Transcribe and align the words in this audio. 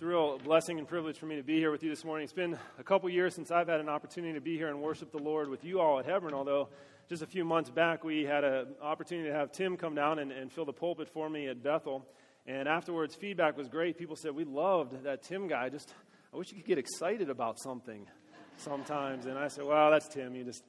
It's 0.00 0.06
a 0.06 0.08
real 0.08 0.38
blessing 0.38 0.78
and 0.78 0.88
privilege 0.88 1.18
for 1.18 1.26
me 1.26 1.36
to 1.36 1.42
be 1.42 1.58
here 1.58 1.70
with 1.70 1.82
you 1.82 1.90
this 1.90 2.06
morning. 2.06 2.24
It's 2.24 2.32
been 2.32 2.58
a 2.78 2.82
couple 2.82 3.10
years 3.10 3.34
since 3.34 3.50
I've 3.50 3.68
had 3.68 3.80
an 3.80 3.90
opportunity 3.90 4.32
to 4.32 4.40
be 4.40 4.56
here 4.56 4.68
and 4.68 4.80
worship 4.80 5.12
the 5.12 5.18
Lord 5.18 5.50
with 5.50 5.62
you 5.62 5.78
all 5.78 5.98
at 5.98 6.06
Hebron, 6.06 6.32
although 6.32 6.70
just 7.10 7.20
a 7.20 7.26
few 7.26 7.44
months 7.44 7.68
back 7.68 8.02
we 8.02 8.24
had 8.24 8.42
an 8.42 8.68
opportunity 8.80 9.28
to 9.28 9.34
have 9.34 9.52
Tim 9.52 9.76
come 9.76 9.94
down 9.94 10.18
and, 10.18 10.32
and 10.32 10.50
fill 10.50 10.64
the 10.64 10.72
pulpit 10.72 11.06
for 11.10 11.28
me 11.28 11.48
at 11.48 11.62
Bethel. 11.62 12.06
And 12.46 12.66
afterwards, 12.66 13.14
feedback 13.14 13.58
was 13.58 13.68
great. 13.68 13.98
People 13.98 14.16
said, 14.16 14.34
We 14.34 14.44
loved 14.44 15.04
that 15.04 15.22
Tim 15.22 15.48
guy. 15.48 15.68
Just, 15.68 15.92
I 16.32 16.38
wish 16.38 16.48
you 16.48 16.56
could 16.56 16.64
get 16.64 16.78
excited 16.78 17.28
about 17.28 17.58
something 17.60 18.06
sometimes. 18.56 19.26
And 19.26 19.38
I 19.38 19.48
said, 19.48 19.66
Well, 19.66 19.90
that's 19.90 20.08
Tim. 20.08 20.34
You 20.34 20.44
just 20.44 20.64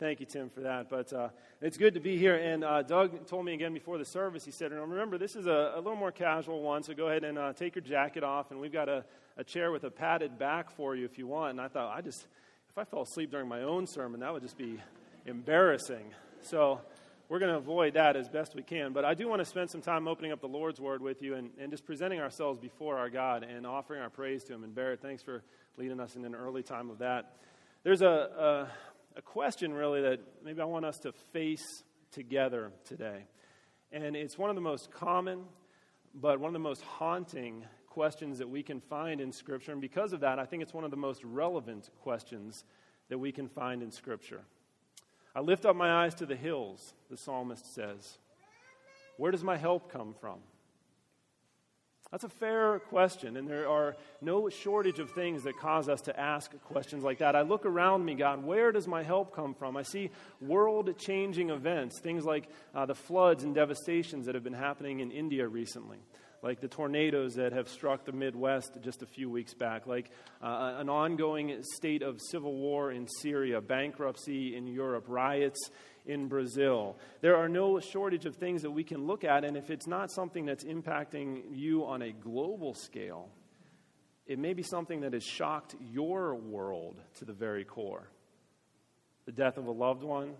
Thank 0.00 0.18
you, 0.18 0.26
Tim, 0.26 0.50
for 0.50 0.60
that. 0.62 0.90
But 0.90 1.12
uh, 1.12 1.28
it's 1.60 1.76
good 1.76 1.94
to 1.94 2.00
be 2.00 2.16
here. 2.16 2.34
And 2.34 2.64
uh, 2.64 2.82
Doug 2.82 3.28
told 3.28 3.44
me 3.44 3.54
again 3.54 3.72
before 3.72 3.96
the 3.96 4.04
service, 4.04 4.44
he 4.44 4.50
said, 4.50 4.72
remember, 4.72 5.18
this 5.18 5.36
is 5.36 5.46
a, 5.46 5.72
a 5.76 5.76
little 5.76 5.94
more 5.94 6.10
casual 6.10 6.62
one, 6.62 6.82
so 6.82 6.94
go 6.94 7.06
ahead 7.06 7.22
and 7.22 7.38
uh, 7.38 7.52
take 7.52 7.76
your 7.76 7.84
jacket 7.84 8.24
off. 8.24 8.50
And 8.50 8.58
we've 8.58 8.72
got 8.72 8.88
a, 8.88 9.04
a 9.36 9.44
chair 9.44 9.70
with 9.70 9.84
a 9.84 9.90
padded 9.90 10.36
back 10.36 10.72
for 10.72 10.96
you 10.96 11.04
if 11.04 11.16
you 11.16 11.28
want. 11.28 11.52
And 11.52 11.60
I 11.60 11.68
thought, 11.68 11.96
I 11.96 12.00
just, 12.00 12.26
if 12.68 12.76
I 12.76 12.82
fell 12.82 13.02
asleep 13.02 13.30
during 13.30 13.46
my 13.46 13.62
own 13.62 13.86
sermon, 13.86 14.18
that 14.18 14.32
would 14.32 14.42
just 14.42 14.58
be 14.58 14.80
embarrassing. 15.26 16.12
So 16.42 16.80
we're 17.28 17.38
going 17.38 17.52
to 17.52 17.58
avoid 17.58 17.94
that 17.94 18.16
as 18.16 18.28
best 18.28 18.56
we 18.56 18.62
can. 18.64 18.92
But 18.92 19.04
I 19.04 19.14
do 19.14 19.28
want 19.28 19.42
to 19.42 19.44
spend 19.44 19.70
some 19.70 19.80
time 19.80 20.08
opening 20.08 20.32
up 20.32 20.40
the 20.40 20.48
Lord's 20.48 20.80
Word 20.80 21.02
with 21.02 21.22
you 21.22 21.36
and, 21.36 21.50
and 21.60 21.70
just 21.70 21.86
presenting 21.86 22.20
ourselves 22.20 22.58
before 22.58 22.98
our 22.98 23.08
God 23.08 23.44
and 23.44 23.64
offering 23.64 24.02
our 24.02 24.10
praise 24.10 24.42
to 24.44 24.54
Him. 24.54 24.64
And 24.64 24.74
Barrett, 24.74 25.00
thanks 25.00 25.22
for 25.22 25.44
leading 25.78 26.00
us 26.00 26.16
in 26.16 26.24
an 26.24 26.34
early 26.34 26.64
time 26.64 26.90
of 26.90 26.98
that. 26.98 27.36
There's 27.84 28.02
a, 28.02 28.68
a 29.16 29.22
question, 29.22 29.72
really, 29.72 30.02
that 30.02 30.20
maybe 30.44 30.60
I 30.60 30.64
want 30.64 30.84
us 30.84 30.98
to 31.00 31.12
face 31.32 31.84
together 32.10 32.72
today. 32.84 33.26
And 33.92 34.16
it's 34.16 34.36
one 34.36 34.50
of 34.50 34.56
the 34.56 34.62
most 34.62 34.90
common, 34.90 35.44
but 36.14 36.40
one 36.40 36.48
of 36.48 36.52
the 36.52 36.58
most 36.58 36.82
haunting 36.82 37.64
questions 37.88 38.38
that 38.38 38.48
we 38.48 38.62
can 38.62 38.80
find 38.80 39.20
in 39.20 39.30
Scripture. 39.30 39.70
And 39.70 39.80
because 39.80 40.12
of 40.12 40.20
that, 40.20 40.40
I 40.40 40.44
think 40.44 40.62
it's 40.62 40.74
one 40.74 40.84
of 40.84 40.90
the 40.90 40.96
most 40.96 41.22
relevant 41.22 41.90
questions 42.02 42.64
that 43.08 43.18
we 43.18 43.30
can 43.30 43.48
find 43.48 43.82
in 43.82 43.92
Scripture. 43.92 44.40
I 45.34 45.40
lift 45.40 45.64
up 45.64 45.76
my 45.76 46.04
eyes 46.04 46.14
to 46.16 46.26
the 46.26 46.36
hills, 46.36 46.94
the 47.10 47.16
psalmist 47.16 47.72
says. 47.72 48.18
Where 49.16 49.30
does 49.30 49.44
my 49.44 49.56
help 49.56 49.92
come 49.92 50.14
from? 50.20 50.40
That's 52.14 52.22
a 52.22 52.28
fair 52.28 52.78
question, 52.78 53.36
and 53.36 53.48
there 53.48 53.68
are 53.68 53.96
no 54.20 54.48
shortage 54.48 55.00
of 55.00 55.10
things 55.10 55.42
that 55.42 55.58
cause 55.58 55.88
us 55.88 56.00
to 56.02 56.16
ask 56.16 56.52
questions 56.62 57.02
like 57.02 57.18
that. 57.18 57.34
I 57.34 57.42
look 57.42 57.66
around 57.66 58.04
me, 58.04 58.14
God, 58.14 58.44
where 58.44 58.70
does 58.70 58.86
my 58.86 59.02
help 59.02 59.34
come 59.34 59.52
from? 59.52 59.76
I 59.76 59.82
see 59.82 60.12
world 60.40 60.96
changing 60.96 61.50
events, 61.50 61.98
things 62.00 62.24
like 62.24 62.48
uh, 62.72 62.86
the 62.86 62.94
floods 62.94 63.42
and 63.42 63.52
devastations 63.52 64.26
that 64.26 64.36
have 64.36 64.44
been 64.44 64.52
happening 64.52 65.00
in 65.00 65.10
India 65.10 65.48
recently 65.48 65.98
like 66.40 66.60
the 66.60 66.68
tornadoes 66.68 67.36
that 67.36 67.52
have 67.52 67.70
struck 67.70 68.04
the 68.04 68.12
Midwest 68.12 68.76
just 68.82 69.02
a 69.02 69.06
few 69.06 69.30
weeks 69.30 69.54
back, 69.54 69.86
like 69.86 70.10
uh, 70.42 70.74
an 70.76 70.90
ongoing 70.90 71.62
state 71.62 72.02
of 72.02 72.20
civil 72.30 72.54
war 72.54 72.92
in 72.92 73.08
Syria, 73.22 73.62
bankruptcy 73.62 74.54
in 74.54 74.66
Europe, 74.66 75.06
riots 75.08 75.70
in 76.06 76.28
Brazil. 76.28 76.96
There 77.20 77.36
are 77.36 77.48
no 77.48 77.80
shortage 77.80 78.26
of 78.26 78.36
things 78.36 78.62
that 78.62 78.70
we 78.70 78.84
can 78.84 79.06
look 79.06 79.24
at, 79.24 79.44
and 79.44 79.56
if 79.56 79.70
it's 79.70 79.86
not 79.86 80.10
something 80.10 80.44
that's 80.44 80.64
impacting 80.64 81.42
you 81.52 81.84
on 81.84 82.02
a 82.02 82.12
global 82.12 82.74
scale, 82.74 83.30
it 84.26 84.38
may 84.38 84.54
be 84.54 84.62
something 84.62 85.00
that 85.00 85.12
has 85.12 85.24
shocked 85.24 85.74
your 85.80 86.34
world 86.34 87.00
to 87.18 87.24
the 87.24 87.32
very 87.32 87.64
core. 87.64 88.08
The 89.26 89.32
death 89.32 89.56
of 89.56 89.66
a 89.66 89.70
loved 89.70 90.02
one, 90.02 90.34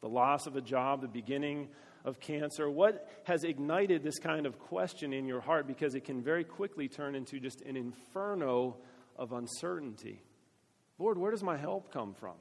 the 0.00 0.08
loss 0.08 0.46
of 0.46 0.56
a 0.56 0.60
job, 0.60 1.00
the 1.00 1.08
beginning 1.08 1.68
of 2.04 2.20
cancer. 2.20 2.70
What 2.70 3.08
has 3.24 3.44
ignited 3.44 4.02
this 4.02 4.18
kind 4.18 4.46
of 4.46 4.58
question 4.58 5.12
in 5.12 5.26
your 5.26 5.40
heart? 5.40 5.66
Because 5.66 5.94
it 5.94 6.04
can 6.04 6.22
very 6.22 6.44
quickly 6.44 6.88
turn 6.88 7.14
into 7.14 7.38
just 7.38 7.60
an 7.62 7.76
inferno 7.76 8.76
of 9.16 9.32
uncertainty. 9.32 10.22
Lord, 10.98 11.18
where 11.18 11.30
does 11.30 11.42
my 11.42 11.56
help 11.56 11.92
come 11.92 12.14
from? 12.14 12.34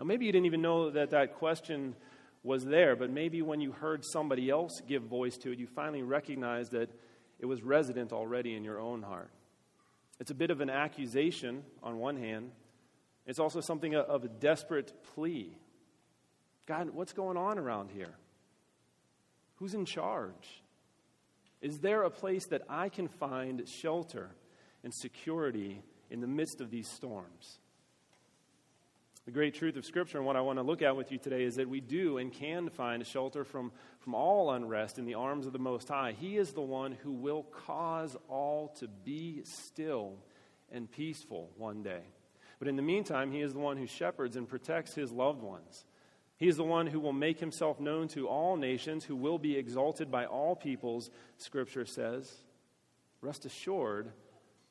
Now, 0.00 0.06
maybe 0.06 0.24
you 0.24 0.32
didn't 0.32 0.46
even 0.46 0.62
know 0.62 0.88
that 0.88 1.10
that 1.10 1.34
question 1.34 1.94
was 2.42 2.64
there, 2.64 2.96
but 2.96 3.10
maybe 3.10 3.42
when 3.42 3.60
you 3.60 3.70
heard 3.70 4.02
somebody 4.02 4.48
else 4.48 4.80
give 4.88 5.02
voice 5.02 5.36
to 5.36 5.52
it, 5.52 5.58
you 5.58 5.66
finally 5.66 6.02
recognized 6.02 6.72
that 6.72 6.88
it 7.38 7.44
was 7.44 7.62
resident 7.62 8.10
already 8.10 8.56
in 8.56 8.64
your 8.64 8.80
own 8.80 9.02
heart. 9.02 9.28
It's 10.18 10.30
a 10.30 10.34
bit 10.34 10.50
of 10.50 10.62
an 10.62 10.70
accusation 10.70 11.62
on 11.82 11.98
one 11.98 12.16
hand, 12.16 12.50
it's 13.26 13.38
also 13.38 13.60
something 13.60 13.94
of 13.94 14.24
a 14.24 14.28
desperate 14.28 14.90
plea. 15.14 15.54
God, 16.64 16.88
what's 16.94 17.12
going 17.12 17.36
on 17.36 17.58
around 17.58 17.90
here? 17.90 18.14
Who's 19.56 19.74
in 19.74 19.84
charge? 19.84 20.62
Is 21.60 21.80
there 21.80 22.04
a 22.04 22.10
place 22.10 22.46
that 22.46 22.62
I 22.70 22.88
can 22.88 23.06
find 23.06 23.68
shelter 23.68 24.30
and 24.82 24.94
security 24.94 25.82
in 26.08 26.22
the 26.22 26.26
midst 26.26 26.62
of 26.62 26.70
these 26.70 26.88
storms? 26.88 27.58
The 29.26 29.32
great 29.32 29.54
truth 29.54 29.76
of 29.76 29.84
Scripture 29.84 30.16
and 30.16 30.26
what 30.26 30.36
I 30.36 30.40
want 30.40 30.58
to 30.58 30.62
look 30.62 30.80
at 30.80 30.96
with 30.96 31.12
you 31.12 31.18
today 31.18 31.44
is 31.44 31.56
that 31.56 31.68
we 31.68 31.80
do 31.80 32.16
and 32.16 32.32
can 32.32 32.70
find 32.70 33.06
shelter 33.06 33.44
from, 33.44 33.70
from 33.98 34.14
all 34.14 34.50
unrest 34.50 34.98
in 34.98 35.04
the 35.04 35.14
arms 35.14 35.46
of 35.46 35.52
the 35.52 35.58
Most 35.58 35.88
High. 35.88 36.16
He 36.18 36.38
is 36.38 36.52
the 36.52 36.62
one 36.62 36.92
who 36.92 37.12
will 37.12 37.42
cause 37.42 38.16
all 38.28 38.68
to 38.78 38.88
be 38.88 39.42
still 39.44 40.14
and 40.72 40.90
peaceful 40.90 41.50
one 41.56 41.82
day. 41.82 42.00
But 42.58 42.68
in 42.68 42.76
the 42.76 42.82
meantime, 42.82 43.30
He 43.30 43.42
is 43.42 43.52
the 43.52 43.58
one 43.58 43.76
who 43.76 43.86
shepherds 43.86 44.36
and 44.36 44.48
protects 44.48 44.94
His 44.94 45.12
loved 45.12 45.42
ones. 45.42 45.84
He 46.38 46.48
is 46.48 46.56
the 46.56 46.64
one 46.64 46.86
who 46.86 46.98
will 46.98 47.12
make 47.12 47.40
Himself 47.40 47.78
known 47.78 48.08
to 48.08 48.26
all 48.26 48.56
nations, 48.56 49.04
who 49.04 49.16
will 49.16 49.38
be 49.38 49.56
exalted 49.56 50.10
by 50.10 50.24
all 50.24 50.56
peoples, 50.56 51.10
Scripture 51.36 51.84
says. 51.84 52.34
Rest 53.20 53.44
assured, 53.44 54.12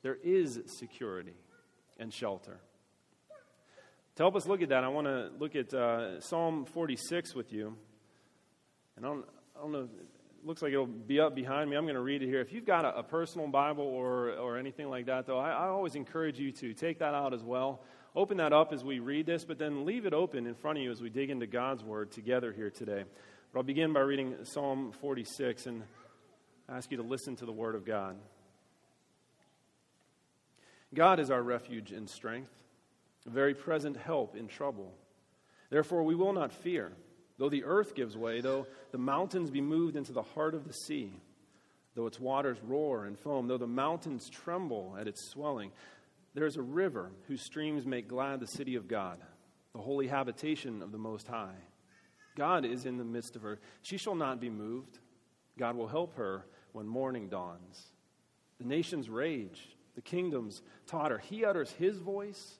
there 0.02 0.18
is 0.24 0.60
security 0.66 1.36
and 2.00 2.12
shelter. 2.12 2.60
To 4.20 4.24
help 4.24 4.36
us 4.36 4.46
look 4.46 4.62
at 4.62 4.68
that, 4.68 4.84
I 4.84 4.90
want 4.90 5.08
to 5.08 5.32
look 5.40 5.56
at 5.56 5.74
uh, 5.74 6.20
Psalm 6.20 6.66
46 6.66 7.34
with 7.36 7.54
you. 7.54 7.74
And 8.98 9.06
I 9.06 9.08
don't, 9.08 9.26
I 9.58 9.62
don't 9.62 9.72
know, 9.72 9.84
it 9.84 10.46
looks 10.46 10.62
like 10.62 10.74
it'll 10.74 10.88
be 10.88 11.22
up 11.22 11.36
behind 11.36 11.70
me. 11.70 11.78
I'm 11.78 11.86
going 11.86 11.96
to 11.96 12.02
read 12.02 12.22
it 12.22 12.26
here. 12.26 12.42
If 12.42 12.52
you've 12.52 12.66
got 12.66 12.84
a, 12.84 12.98
a 12.98 13.04
personal 13.04 13.48
Bible 13.48 13.86
or, 13.86 14.32
or 14.32 14.58
anything 14.58 14.90
like 14.90 15.06
that, 15.06 15.26
though, 15.26 15.38
I, 15.38 15.52
I 15.52 15.68
always 15.70 15.96
encourage 15.96 16.38
you 16.38 16.52
to 16.52 16.74
take 16.74 17.00
that 17.00 17.14
out 17.14 17.34
as 17.34 17.46
well. 17.46 17.82
Open 18.14 18.36
that 18.40 18.52
up 18.52 18.74
as 18.74 18.84
we 18.84 19.00
read 19.00 19.26
this, 19.26 19.46
but 19.46 19.58
then 19.58 19.86
leave 19.86 20.06
it 20.06 20.14
open 20.14 20.48
in 20.48 20.54
front 20.54 20.80
of 20.80 20.84
you 20.84 20.92
as 20.92 21.00
we 21.00 21.10
dig 21.10 21.30
into 21.30 21.48
God's 21.48 21.86
Word 21.86 22.12
together 22.12 22.52
here 22.52 22.70
today. 22.70 23.06
But 23.54 23.60
I'll 23.60 23.64
begin 23.64 23.94
by 23.94 24.02
reading 24.02 24.36
Psalm 24.44 24.92
46 25.00 25.66
and 25.66 25.84
ask 26.68 26.92
you 26.92 26.98
to 26.98 27.04
listen 27.04 27.38
to 27.38 27.46
the 27.46 27.54
Word 27.54 27.76
of 27.76 27.86
God. 27.86 28.18
God 30.94 31.22
is 31.22 31.32
our 31.32 31.42
refuge 31.42 31.94
and 31.94 32.10
strength 32.10 32.52
a 33.30 33.34
very 33.34 33.54
present 33.54 33.96
help 33.96 34.36
in 34.36 34.48
trouble. 34.48 34.94
Therefore, 35.70 36.04
we 36.04 36.16
will 36.16 36.34
not 36.34 36.52
fear, 36.52 36.92
though 37.38 37.50
the 37.50 37.64
earth 37.64 37.94
gives 37.94 38.18
way, 38.18 38.42
though 38.42 38.66
the 38.92 38.98
mountains 38.98 39.52
be 39.52 39.62
moved 39.62 39.96
into 39.96 40.12
the 40.12 40.24
heart 40.24 40.56
of 40.56 40.68
the 40.68 40.74
sea, 40.74 41.12
though 41.96 42.08
its 42.08 42.20
waters 42.20 42.58
roar 42.64 43.06
and 43.06 43.20
foam, 43.20 43.48
though 43.48 43.58
the 43.58 43.68
mountains 43.68 44.30
tremble 44.30 44.98
at 45.00 45.08
its 45.08 45.30
swelling. 45.30 45.72
There 46.34 46.48
is 46.48 46.58
a 46.58 46.62
river 46.62 47.12
whose 47.28 47.42
streams 47.42 47.86
make 47.86 48.08
glad 48.08 48.40
the 48.40 48.48
city 48.48 48.76
of 48.76 48.88
God, 48.88 49.20
the 49.74 49.82
holy 49.82 50.08
habitation 50.08 50.82
of 50.82 50.92
the 50.92 50.98
Most 50.98 51.28
High. 51.28 51.58
God 52.36 52.66
is 52.66 52.86
in 52.86 52.98
the 52.98 53.04
midst 53.04 53.36
of 53.36 53.42
her. 53.44 53.60
She 53.82 53.98
shall 53.98 54.16
not 54.16 54.40
be 54.40 54.50
moved. 54.50 55.00
God 55.58 55.76
will 55.76 55.88
help 55.88 56.16
her 56.16 56.46
when 56.72 56.88
morning 56.88 57.30
dawns. 57.30 57.92
The 58.60 58.68
nations 58.68 59.10
rage, 59.10 59.76
the 59.96 60.02
kingdoms 60.02 60.62
totter. 60.88 61.20
He 61.20 61.46
utters 61.46 61.72
his 61.72 61.98
voice 61.98 62.60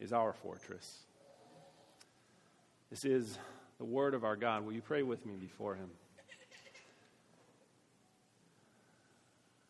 is 0.00 0.12
our 0.12 0.32
fortress. 0.32 1.04
This 2.90 3.04
is 3.04 3.38
the 3.78 3.84
word 3.84 4.14
of 4.14 4.24
our 4.24 4.36
God. 4.36 4.64
Will 4.64 4.72
you 4.72 4.82
pray 4.82 5.02
with 5.02 5.24
me 5.26 5.34
before 5.34 5.74
him? 5.74 5.90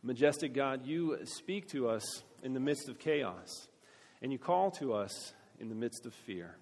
Majestic 0.02 0.52
God, 0.52 0.84
you 0.84 1.18
speak 1.24 1.68
to 1.70 1.88
us 1.88 2.22
in 2.42 2.52
the 2.52 2.60
midst 2.60 2.90
of 2.90 2.98
chaos, 2.98 3.48
and 4.20 4.30
you 4.30 4.38
call 4.38 4.70
to 4.72 4.92
us 4.92 5.32
in 5.58 5.70
the 5.70 5.74
midst 5.74 6.04
of 6.04 6.12
fear. 6.12 6.56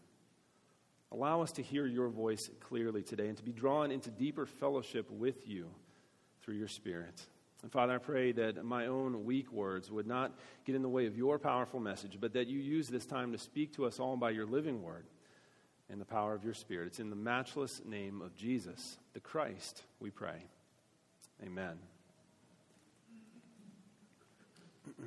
Allow 1.11 1.43
us 1.43 1.51
to 1.53 1.63
hear 1.63 1.85
your 1.85 2.09
voice 2.09 2.49
clearly 2.61 3.03
today 3.03 3.27
and 3.27 3.37
to 3.37 3.43
be 3.43 3.53
drawn 3.53 3.91
into 3.91 4.11
deeper 4.11 4.47
fellowship 4.47 5.11
with 5.11 5.49
you 5.49 5.67
through 6.43 6.55
your 6.55 6.69
Spirit. 6.69 7.27
And 7.63 7.71
Father, 7.71 7.95
I 7.95 7.99
pray 7.99 8.33
that 8.33 8.65
my 8.65 8.87
own 8.87 9.25
weak 9.25 9.53
words 9.53 9.91
would 9.91 10.07
not 10.07 10.33
get 10.65 10.75
in 10.75 10.83
the 10.83 10.89
way 10.89 11.07
of 11.07 11.17
your 11.17 11.39
powerful 11.39 11.79
message, 11.79 12.19
but 12.21 12.33
that 12.33 12.49
you 12.49 12.59
use 12.59 12.89
this 12.89 13.07
time 13.07 13.33
to 13.33 13.39
speak 13.39 13.75
to 13.75 13.87
us 13.87 14.01
all 14.01 14.17
by 14.17 14.31
your 14.31 14.47
living 14.47 14.83
word 14.83 15.07
and 15.89 16.01
the 16.01 16.05
power 16.05 16.35
of 16.35 16.45
your 16.45 16.55
Spirit. 16.55 16.89
It's 16.89 16.99
in 16.99 17.11
the 17.11 17.17
matchless 17.17 17.81
name 17.85 18.21
of 18.21 18.35
Jesus, 18.35 18.99
the 19.13 19.21
Christ, 19.21 19.83
we 20.01 20.11
pray. 20.11 20.47
Amen. 21.45 21.79
A 24.99 25.03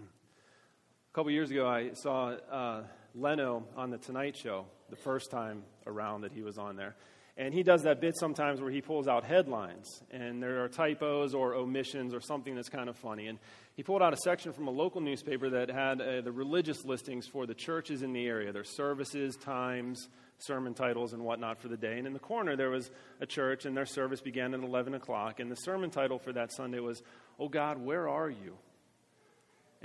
couple 1.13 1.31
years 1.31 1.51
ago, 1.51 1.67
I 1.67 1.91
saw 1.93 2.35
uh, 2.51 2.83
Leno 3.13 3.65
on 3.75 3.89
The 3.89 3.97
Tonight 3.97 4.35
Show 4.37 4.65
the 4.89 4.95
first 4.95 5.31
time 5.31 5.63
around 5.87 6.21
that 6.21 6.31
he 6.31 6.41
was 6.41 6.57
on 6.57 6.75
there. 6.75 6.95
And 7.37 7.53
he 7.53 7.63
does 7.63 7.83
that 7.83 7.99
bit 7.99 8.15
sometimes 8.17 8.61
where 8.61 8.71
he 8.71 8.81
pulls 8.81 9.09
out 9.09 9.25
headlines, 9.25 10.01
and 10.09 10.41
there 10.41 10.63
are 10.63 10.69
typos 10.69 11.33
or 11.33 11.53
omissions 11.53 12.13
or 12.13 12.21
something 12.21 12.55
that's 12.55 12.69
kind 12.69 12.87
of 12.87 12.95
funny. 12.95 13.27
And 13.27 13.39
he 13.75 13.83
pulled 13.83 14.01
out 14.01 14.13
a 14.13 14.17
section 14.17 14.53
from 14.53 14.69
a 14.69 14.71
local 14.71 15.01
newspaper 15.01 15.49
that 15.49 15.69
had 15.69 15.99
uh, 15.99 16.21
the 16.21 16.31
religious 16.31 16.85
listings 16.85 17.27
for 17.27 17.45
the 17.45 17.53
churches 17.53 18.03
in 18.03 18.13
the 18.13 18.25
area, 18.25 18.53
their 18.53 18.63
services, 18.63 19.35
times, 19.35 20.07
sermon 20.37 20.73
titles, 20.73 21.11
and 21.11 21.25
whatnot 21.25 21.59
for 21.59 21.67
the 21.67 21.75
day. 21.75 21.97
And 21.97 22.07
in 22.07 22.13
the 22.13 22.19
corner, 22.19 22.55
there 22.55 22.69
was 22.69 22.89
a 23.19 23.25
church, 23.25 23.65
and 23.65 23.75
their 23.75 23.85
service 23.85 24.21
began 24.21 24.53
at 24.53 24.61
11 24.61 24.93
o'clock. 24.93 25.41
And 25.41 25.51
the 25.51 25.57
sermon 25.57 25.89
title 25.89 26.19
for 26.19 26.31
that 26.31 26.53
Sunday 26.53 26.79
was, 26.79 27.03
Oh 27.37 27.49
God, 27.49 27.77
where 27.77 28.07
are 28.07 28.29
you? 28.29 28.57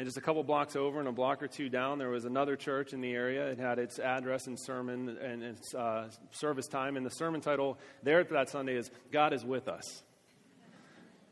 And 0.00 0.06
just 0.06 0.16
a 0.16 0.22
couple 0.22 0.42
blocks 0.42 0.76
over 0.76 0.98
and 0.98 1.06
a 1.06 1.12
block 1.12 1.42
or 1.42 1.46
two 1.46 1.68
down, 1.68 1.98
there 1.98 2.08
was 2.08 2.24
another 2.24 2.56
church 2.56 2.94
in 2.94 3.02
the 3.02 3.12
area. 3.12 3.48
It 3.48 3.58
had 3.58 3.78
its 3.78 3.98
address 3.98 4.46
and 4.46 4.58
sermon 4.58 5.18
and 5.22 5.42
its 5.42 5.74
uh, 5.74 6.08
service 6.30 6.68
time. 6.68 6.96
And 6.96 7.04
the 7.04 7.10
sermon 7.10 7.42
title 7.42 7.76
there 8.02 8.24
for 8.24 8.32
that 8.32 8.48
Sunday 8.48 8.76
is 8.76 8.90
God 9.12 9.34
is 9.34 9.44
with 9.44 9.68
us. 9.68 10.02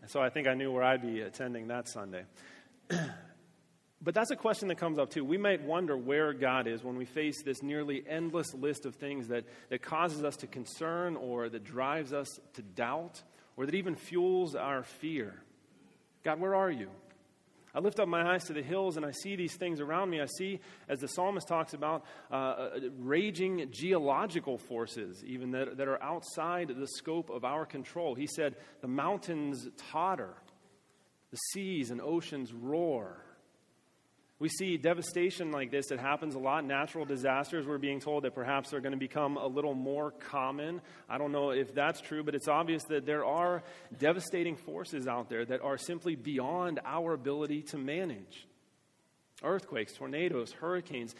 And 0.02 0.10
so 0.10 0.20
I 0.20 0.28
think 0.28 0.48
I 0.48 0.52
knew 0.52 0.70
where 0.70 0.82
I'd 0.82 1.00
be 1.00 1.22
attending 1.22 1.68
that 1.68 1.88
Sunday. 1.88 2.24
but 4.02 4.12
that's 4.12 4.32
a 4.32 4.36
question 4.36 4.68
that 4.68 4.76
comes 4.76 4.98
up 4.98 5.08
too. 5.08 5.24
We 5.24 5.38
might 5.38 5.62
wonder 5.62 5.96
where 5.96 6.34
God 6.34 6.66
is 6.66 6.84
when 6.84 6.96
we 6.98 7.06
face 7.06 7.42
this 7.42 7.62
nearly 7.62 8.04
endless 8.06 8.52
list 8.52 8.84
of 8.84 8.96
things 8.96 9.28
that, 9.28 9.44
that 9.70 9.80
causes 9.80 10.24
us 10.24 10.36
to 10.36 10.46
concern 10.46 11.16
or 11.16 11.48
that 11.48 11.64
drives 11.64 12.12
us 12.12 12.28
to 12.52 12.60
doubt 12.60 13.22
or 13.56 13.64
that 13.64 13.74
even 13.74 13.94
fuels 13.94 14.54
our 14.54 14.82
fear. 14.82 15.42
God, 16.22 16.38
where 16.38 16.54
are 16.54 16.70
you? 16.70 16.90
I 17.78 17.80
lift 17.80 18.00
up 18.00 18.08
my 18.08 18.34
eyes 18.34 18.42
to 18.46 18.52
the 18.52 18.62
hills 18.62 18.96
and 18.96 19.06
I 19.06 19.12
see 19.12 19.36
these 19.36 19.54
things 19.54 19.80
around 19.80 20.10
me. 20.10 20.20
I 20.20 20.26
see, 20.26 20.58
as 20.88 20.98
the 20.98 21.06
psalmist 21.06 21.46
talks 21.46 21.74
about, 21.74 22.04
uh, 22.28 22.34
uh, 22.34 22.70
raging 22.98 23.68
geological 23.70 24.58
forces, 24.58 25.22
even 25.24 25.52
that, 25.52 25.76
that 25.76 25.86
are 25.86 26.02
outside 26.02 26.72
the 26.76 26.88
scope 26.96 27.30
of 27.30 27.44
our 27.44 27.64
control. 27.64 28.16
He 28.16 28.26
said, 28.26 28.56
The 28.80 28.88
mountains 28.88 29.68
totter, 29.92 30.34
the 31.30 31.36
seas 31.52 31.92
and 31.92 32.00
oceans 32.00 32.52
roar. 32.52 33.24
We 34.40 34.48
see 34.48 34.76
devastation 34.76 35.50
like 35.50 35.72
this 35.72 35.86
that 35.88 35.98
happens 35.98 36.36
a 36.36 36.38
lot. 36.38 36.64
Natural 36.64 37.04
disasters, 37.04 37.66
we're 37.66 37.78
being 37.78 37.98
told 37.98 38.22
that 38.22 38.36
perhaps 38.36 38.70
they're 38.70 38.80
going 38.80 38.92
to 38.92 38.98
become 38.98 39.36
a 39.36 39.46
little 39.46 39.74
more 39.74 40.12
common. 40.12 40.80
I 41.08 41.18
don't 41.18 41.32
know 41.32 41.50
if 41.50 41.74
that's 41.74 42.00
true, 42.00 42.22
but 42.22 42.36
it's 42.36 42.46
obvious 42.46 42.84
that 42.84 43.04
there 43.04 43.24
are 43.24 43.64
devastating 43.98 44.54
forces 44.54 45.08
out 45.08 45.28
there 45.28 45.44
that 45.44 45.60
are 45.60 45.76
simply 45.76 46.14
beyond 46.14 46.78
our 46.84 47.14
ability 47.14 47.62
to 47.70 47.78
manage. 47.78 48.46
Earthquakes, 49.42 49.94
tornadoes, 49.94 50.52
hurricanes. 50.52 51.16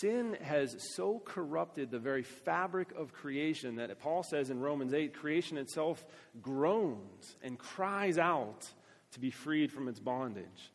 Sin 0.00 0.36
has 0.42 0.74
so 0.96 1.22
corrupted 1.24 1.92
the 1.92 1.98
very 2.00 2.24
fabric 2.24 2.90
of 2.96 3.12
creation 3.12 3.76
that 3.76 3.96
Paul 4.00 4.24
says 4.24 4.50
in 4.50 4.58
Romans 4.58 4.94
8 4.94 5.14
creation 5.14 5.58
itself 5.58 6.04
groans 6.40 7.36
and 7.40 7.56
cries 7.56 8.18
out 8.18 8.68
to 9.12 9.20
be 9.20 9.30
freed 9.30 9.70
from 9.70 9.86
its 9.86 10.00
bondage. 10.00 10.71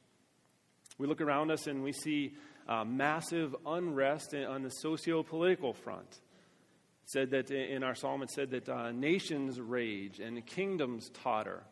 We 0.98 1.08
look 1.08 1.22
around 1.22 1.52
us 1.52 1.68
and 1.68 1.84
we 1.84 1.94
see 1.94 2.34
uh, 2.68 2.84
massive 2.84 3.56
unrest 3.66 4.34
on 4.34 4.64
the 4.64 4.70
socio 4.70 5.24
political 5.24 5.74
front. 5.74 6.10
It 6.10 7.10
said 7.12 7.32
that 7.32 7.52
in 7.52 7.84
our 7.84 7.96
psalm, 7.96 8.24
it 8.24 8.32
said 8.32 8.52
that 8.52 8.68
uh, 8.68 8.92
nations 8.92 9.60
rage 9.60 10.20
and 10.20 10.46
kingdoms 10.46 11.10
totter. 11.10 11.64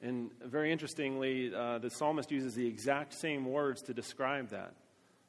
And 0.00 0.30
very 0.44 0.70
interestingly, 0.70 1.52
uh, 1.52 1.78
the 1.78 1.90
psalmist 1.90 2.30
uses 2.30 2.54
the 2.54 2.66
exact 2.66 3.14
same 3.14 3.44
words 3.46 3.82
to 3.82 3.94
describe 3.94 4.50
that. 4.50 4.74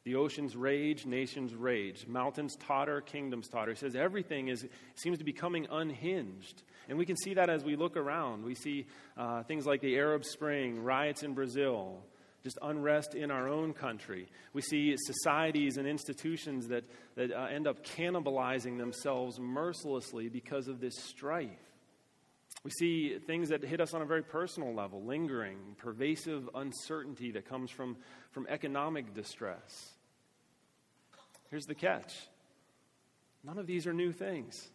The 0.04 0.16
oceans 0.16 0.56
rage, 0.56 1.06
nations 1.06 1.54
rage, 1.54 2.08
mountains 2.08 2.56
totter, 2.56 3.02
kingdoms 3.02 3.48
totter. 3.48 3.72
He 3.72 3.78
says 3.78 3.96
everything 3.96 4.48
is, 4.48 4.66
seems 4.96 5.18
to 5.18 5.24
be 5.24 5.34
coming 5.34 5.68
unhinged. 5.70 6.64
And 6.88 6.98
we 6.98 7.06
can 7.06 7.18
see 7.18 7.34
that 7.34 7.50
as 7.50 7.64
we 7.64 7.76
look 7.76 7.98
around. 7.98 8.44
We 8.44 8.56
see 8.56 8.86
uh, 9.18 9.44
things 9.44 9.66
like 9.66 9.82
the 9.82 9.98
Arab 9.98 10.24
Spring, 10.24 10.84
riots 10.84 11.24
in 11.24 11.34
Brazil, 11.34 12.02
just 12.44 12.58
unrest 12.62 13.16
in 13.16 13.32
our 13.32 13.50
own 13.50 13.74
country. 13.74 14.28
We 14.54 14.62
see 14.62 14.96
societies 14.98 15.78
and 15.78 15.88
institutions 15.88 16.68
that, 16.68 16.84
that 17.16 17.32
uh, 17.32 17.48
end 17.54 17.68
up 17.68 17.86
cannibalizing 17.86 18.78
themselves 18.78 19.40
mercilessly 19.40 20.30
because 20.30 20.68
of 20.68 20.80
this 20.80 20.96
strife. 20.98 21.50
We 22.64 22.72
see 22.72 23.18
things 23.20 23.50
that 23.50 23.64
hit 23.64 23.80
us 23.80 23.94
on 23.94 24.02
a 24.02 24.06
very 24.06 24.24
personal 24.24 24.74
level 24.74 25.04
lingering, 25.04 25.58
pervasive 25.78 26.50
uncertainty 26.56 27.32
that 27.32 27.48
comes 27.48 27.72
from, 27.72 27.98
from 28.32 28.48
economic 28.50 29.14
distress. 29.14 29.94
Here's 31.50 31.66
the 31.66 31.76
catch 31.76 32.14
none 33.44 33.58
of 33.58 33.68
these 33.68 33.88
are 33.88 33.94
new 33.94 34.12
things. 34.12 34.70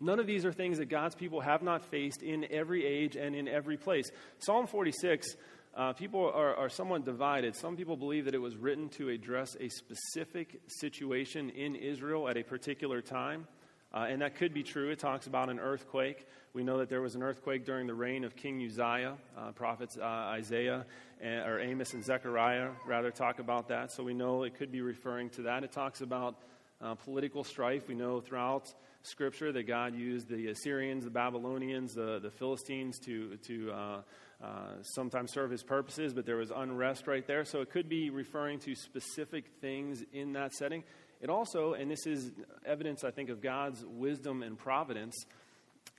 None 0.00 0.18
of 0.18 0.26
these 0.26 0.44
are 0.44 0.52
things 0.52 0.78
that 0.78 0.88
God's 0.88 1.14
people 1.14 1.40
have 1.40 1.62
not 1.62 1.84
faced 1.84 2.24
in 2.24 2.44
every 2.50 2.84
age 2.84 3.14
and 3.14 3.36
in 3.36 3.46
every 3.46 3.76
place. 3.76 4.10
Psalm 4.40 4.66
46 4.66 5.36
uh, 5.74 5.92
people 5.94 6.30
are, 6.34 6.54
are 6.54 6.68
somewhat 6.68 7.04
divided. 7.04 7.56
Some 7.56 7.76
people 7.76 7.96
believe 7.96 8.26
that 8.26 8.34
it 8.34 8.40
was 8.40 8.56
written 8.56 8.88
to 8.90 9.08
address 9.08 9.56
a 9.58 9.68
specific 9.68 10.60
situation 10.66 11.50
in 11.50 11.74
Israel 11.76 12.28
at 12.28 12.36
a 12.36 12.42
particular 12.42 13.00
time. 13.00 13.46
Uh, 13.94 14.06
and 14.08 14.22
that 14.22 14.36
could 14.36 14.54
be 14.54 14.62
true. 14.62 14.90
It 14.90 14.98
talks 14.98 15.26
about 15.26 15.50
an 15.50 15.58
earthquake. 15.58 16.26
We 16.54 16.62
know 16.62 16.78
that 16.78 16.88
there 16.88 17.00
was 17.00 17.14
an 17.14 17.22
earthquake 17.22 17.64
during 17.64 17.86
the 17.86 17.94
reign 17.94 18.24
of 18.24 18.36
King 18.36 18.62
Uzziah. 18.62 19.16
Uh, 19.36 19.52
prophets 19.52 19.98
uh, 19.98 20.02
Isaiah 20.02 20.86
and, 21.20 21.46
or 21.46 21.60
Amos 21.60 21.92
and 21.94 22.04
Zechariah 22.04 22.70
rather 22.86 23.10
talk 23.10 23.38
about 23.38 23.68
that. 23.68 23.92
So 23.92 24.02
we 24.02 24.14
know 24.14 24.44
it 24.44 24.54
could 24.54 24.72
be 24.72 24.80
referring 24.80 25.30
to 25.30 25.42
that. 25.42 25.64
It 25.64 25.72
talks 25.72 26.00
about 26.00 26.36
uh, 26.80 26.94
political 26.94 27.44
strife. 27.44 27.88
We 27.88 27.94
know 27.94 28.20
throughout 28.20 28.72
Scripture 29.02 29.52
that 29.52 29.66
God 29.66 29.94
used 29.94 30.28
the 30.28 30.48
Assyrians, 30.48 31.04
the 31.04 31.10
Babylonians, 31.10 31.94
the, 31.94 32.18
the 32.18 32.30
Philistines 32.30 32.98
to, 33.00 33.36
to 33.38 34.02
uh, 34.42 34.82
sometimes 34.82 35.32
serve 35.32 35.50
his 35.50 35.62
purposes, 35.62 36.12
but 36.12 36.26
there 36.26 36.36
was 36.36 36.50
unrest 36.50 37.06
right 37.06 37.26
there. 37.26 37.44
So 37.44 37.60
it 37.60 37.70
could 37.70 37.88
be 37.88 38.10
referring 38.10 38.58
to 38.60 38.74
specific 38.74 39.44
things 39.60 40.02
in 40.12 40.32
that 40.32 40.52
setting. 40.52 40.82
It 41.20 41.30
also, 41.30 41.74
and 41.74 41.88
this 41.88 42.06
is 42.06 42.32
evidence, 42.66 43.04
I 43.04 43.12
think, 43.12 43.30
of 43.30 43.40
God's 43.40 43.84
wisdom 43.86 44.42
and 44.42 44.58
providence, 44.58 45.14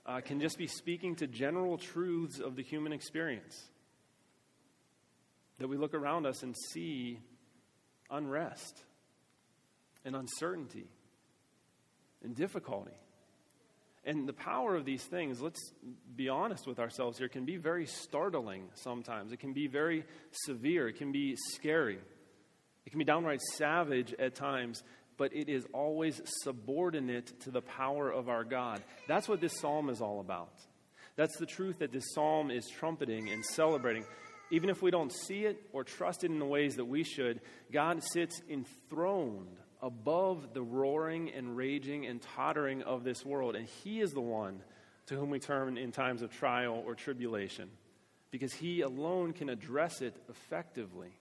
uh, 0.04 0.20
can 0.20 0.40
just 0.40 0.58
be 0.58 0.66
speaking 0.66 1.16
to 1.16 1.26
general 1.26 1.78
truths 1.78 2.38
of 2.38 2.56
the 2.56 2.62
human 2.62 2.92
experience. 2.92 3.70
That 5.58 5.68
we 5.68 5.78
look 5.78 5.94
around 5.94 6.26
us 6.26 6.42
and 6.42 6.54
see 6.72 7.20
unrest 8.10 8.82
and 10.04 10.14
uncertainty 10.14 10.88
and 12.22 12.34
difficulty. 12.34 12.92
And 14.06 14.28
the 14.28 14.34
power 14.34 14.76
of 14.76 14.84
these 14.84 15.02
things, 15.02 15.40
let's 15.40 15.72
be 16.14 16.28
honest 16.28 16.66
with 16.66 16.78
ourselves 16.78 17.18
here, 17.18 17.28
can 17.28 17.46
be 17.46 17.56
very 17.56 17.86
startling 17.86 18.68
sometimes. 18.74 19.32
It 19.32 19.40
can 19.40 19.54
be 19.54 19.66
very 19.66 20.04
severe. 20.30 20.88
It 20.88 20.98
can 20.98 21.10
be 21.10 21.36
scary. 21.54 21.98
It 22.84 22.90
can 22.90 22.98
be 22.98 23.04
downright 23.04 23.40
savage 23.40 24.14
at 24.18 24.34
times, 24.34 24.82
but 25.16 25.34
it 25.34 25.48
is 25.48 25.64
always 25.72 26.20
subordinate 26.42 27.40
to 27.40 27.50
the 27.50 27.62
power 27.62 28.10
of 28.10 28.28
our 28.28 28.44
God. 28.44 28.82
That's 29.08 29.26
what 29.26 29.40
this 29.40 29.58
psalm 29.58 29.88
is 29.88 30.02
all 30.02 30.20
about. 30.20 30.52
That's 31.16 31.38
the 31.38 31.46
truth 31.46 31.78
that 31.78 31.92
this 31.92 32.12
psalm 32.12 32.50
is 32.50 32.68
trumpeting 32.68 33.30
and 33.30 33.42
celebrating. 33.44 34.04
Even 34.50 34.68
if 34.68 34.82
we 34.82 34.90
don't 34.90 35.12
see 35.12 35.46
it 35.46 35.62
or 35.72 35.82
trust 35.82 36.24
it 36.24 36.30
in 36.30 36.38
the 36.38 36.44
ways 36.44 36.76
that 36.76 36.84
we 36.84 37.04
should, 37.04 37.40
God 37.72 38.02
sits 38.02 38.42
enthroned 38.50 39.56
above 39.84 40.54
the 40.54 40.62
roaring 40.62 41.30
and 41.30 41.56
raging 41.56 42.06
and 42.06 42.20
tottering 42.20 42.82
of 42.82 43.04
this 43.04 43.24
world. 43.24 43.54
And 43.54 43.68
He 43.84 44.00
is 44.00 44.12
the 44.12 44.20
one 44.20 44.62
to 45.06 45.14
whom 45.14 45.28
we 45.28 45.38
turn 45.38 45.76
in 45.76 45.92
times 45.92 46.22
of 46.22 46.32
trial 46.32 46.82
or 46.86 46.94
tribulation 46.94 47.68
because 48.30 48.54
He 48.54 48.80
alone 48.80 49.34
can 49.34 49.50
address 49.50 50.00
it 50.00 50.16
effectively. 50.30 51.12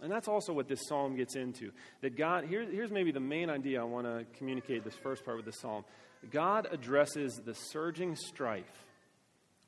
And 0.00 0.10
that's 0.10 0.28
also 0.28 0.52
what 0.52 0.68
this 0.68 0.80
psalm 0.88 1.16
gets 1.16 1.34
into. 1.34 1.72
That 2.00 2.16
God, 2.16 2.44
here, 2.44 2.64
here's 2.64 2.92
maybe 2.92 3.10
the 3.10 3.20
main 3.20 3.50
idea 3.50 3.80
I 3.80 3.84
want 3.84 4.06
to 4.06 4.24
communicate 4.38 4.84
this 4.84 4.94
first 4.94 5.24
part 5.24 5.36
with 5.36 5.46
this 5.46 5.60
psalm. 5.60 5.84
God 6.30 6.68
addresses 6.70 7.40
the 7.44 7.54
surging 7.54 8.16
strife 8.16 8.84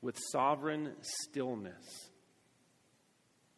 with 0.01 0.17
sovereign 0.31 0.93
stillness. 1.01 2.09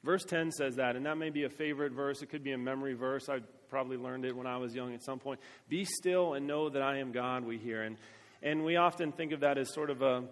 Verse 0.04 0.24
10 0.24 0.52
says 0.52 0.76
that, 0.76 0.96
and 0.96 1.06
that 1.06 1.18
may 1.18 1.30
be 1.30 1.44
a 1.44 1.50
favorite 1.50 1.92
verse. 1.92 2.22
It 2.22 2.30
could 2.30 2.44
be 2.44 2.54
a 2.54 2.58
memory 2.58 2.94
verse. 2.94 3.30
I 3.30 3.40
probably 3.70 3.98
learned 3.98 4.26
it 4.26 4.36
when 4.36 4.48
I 4.48 4.58
was 4.58 4.74
young 4.74 4.94
at 4.94 5.04
some 5.04 5.20
point. 5.20 5.40
Be 5.68 5.86
still 5.86 6.34
and 6.34 6.48
know 6.48 6.70
that 6.70 6.82
I 6.82 7.00
am 7.00 7.12
God, 7.12 7.44
we 7.44 7.58
hear. 7.58 7.84
And, 7.84 7.98
and 8.42 8.66
we 8.66 8.76
often 8.76 9.12
think 9.12 9.32
of 9.32 9.42
that 9.42 9.58
as 9.58 9.74
sort 9.74 9.90
of 9.90 10.02
a, 10.02 10.24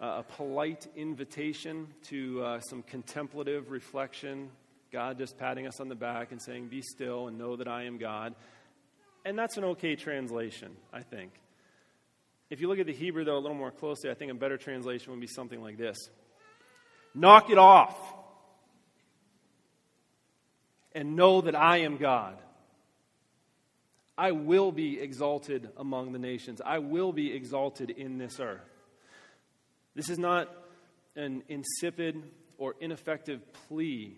a 0.00 0.22
polite 0.22 0.86
invitation 0.96 1.88
to 2.04 2.42
uh, 2.42 2.60
some 2.60 2.82
contemplative 2.82 3.70
reflection, 3.70 4.50
God 4.92 5.18
just 5.18 5.36
patting 5.38 5.66
us 5.66 5.80
on 5.80 5.88
the 5.88 5.94
back 5.94 6.32
and 6.32 6.40
saying, 6.40 6.68
Be 6.68 6.82
still 6.82 7.28
and 7.28 7.38
know 7.38 7.56
that 7.56 7.68
I 7.68 7.84
am 7.84 7.98
God. 7.98 8.34
And 9.24 9.38
that's 9.38 9.56
an 9.56 9.64
okay 9.64 9.96
translation, 9.96 10.76
I 10.92 11.02
think. 11.02 11.32
If 12.48 12.60
you 12.60 12.68
look 12.68 12.78
at 12.78 12.86
the 12.86 12.92
Hebrew, 12.92 13.24
though, 13.24 13.38
a 13.38 13.40
little 13.40 13.56
more 13.56 13.72
closely, 13.72 14.08
I 14.10 14.14
think 14.14 14.30
a 14.30 14.34
better 14.34 14.56
translation 14.56 15.10
would 15.10 15.20
be 15.20 15.26
something 15.26 15.60
like 15.60 15.76
this 15.76 15.96
Knock 17.14 17.50
it 17.50 17.58
off 17.58 17.96
and 20.94 21.16
know 21.16 21.40
that 21.40 21.54
I 21.54 21.78
am 21.78 21.96
God. 21.96 22.36
I 24.18 24.32
will 24.32 24.72
be 24.72 25.00
exalted 25.00 25.68
among 25.76 26.12
the 26.12 26.18
nations. 26.18 26.60
I 26.64 26.78
will 26.78 27.12
be 27.12 27.34
exalted 27.34 27.90
in 27.90 28.18
this 28.18 28.40
earth. 28.40 28.60
This 29.94 30.08
is 30.08 30.18
not 30.18 30.48
an 31.16 31.42
insipid 31.48 32.22
or 32.58 32.74
ineffective 32.80 33.40
plea 33.68 34.16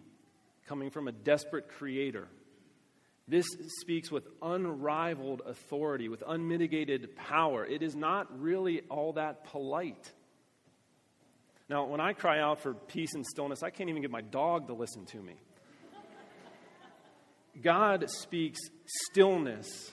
coming 0.66 0.90
from 0.90 1.08
a 1.08 1.12
desperate 1.12 1.68
creator. 1.68 2.28
This 3.26 3.46
speaks 3.80 4.10
with 4.10 4.26
unrivaled 4.40 5.42
authority, 5.44 6.08
with 6.08 6.22
unmitigated 6.26 7.14
power. 7.16 7.64
It 7.66 7.82
is 7.82 7.94
not 7.94 8.40
really 8.40 8.82
all 8.88 9.14
that 9.14 9.44
polite. 9.44 10.12
Now, 11.68 11.84
when 11.84 12.00
I 12.00 12.14
cry 12.14 12.40
out 12.40 12.60
for 12.60 12.72
peace 12.72 13.14
and 13.14 13.26
stillness, 13.26 13.62
I 13.62 13.70
can't 13.70 13.90
even 13.90 14.00
get 14.00 14.10
my 14.10 14.22
dog 14.22 14.68
to 14.68 14.74
listen 14.74 15.04
to 15.06 15.18
me. 15.18 15.34
God 17.62 18.04
speaks 18.08 18.58
stillness 19.10 19.92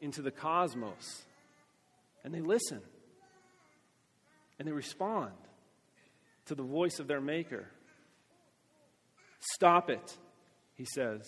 into 0.00 0.22
the 0.22 0.30
cosmos, 0.30 1.22
and 2.24 2.32
they 2.32 2.40
listen, 2.40 2.80
and 4.58 4.68
they 4.68 4.72
respond 4.72 5.32
to 6.46 6.54
the 6.54 6.62
voice 6.62 6.98
of 6.98 7.06
their 7.06 7.20
Maker. 7.20 7.66
Stop 9.54 9.90
it, 9.90 10.16
he 10.74 10.86
says. 10.94 11.22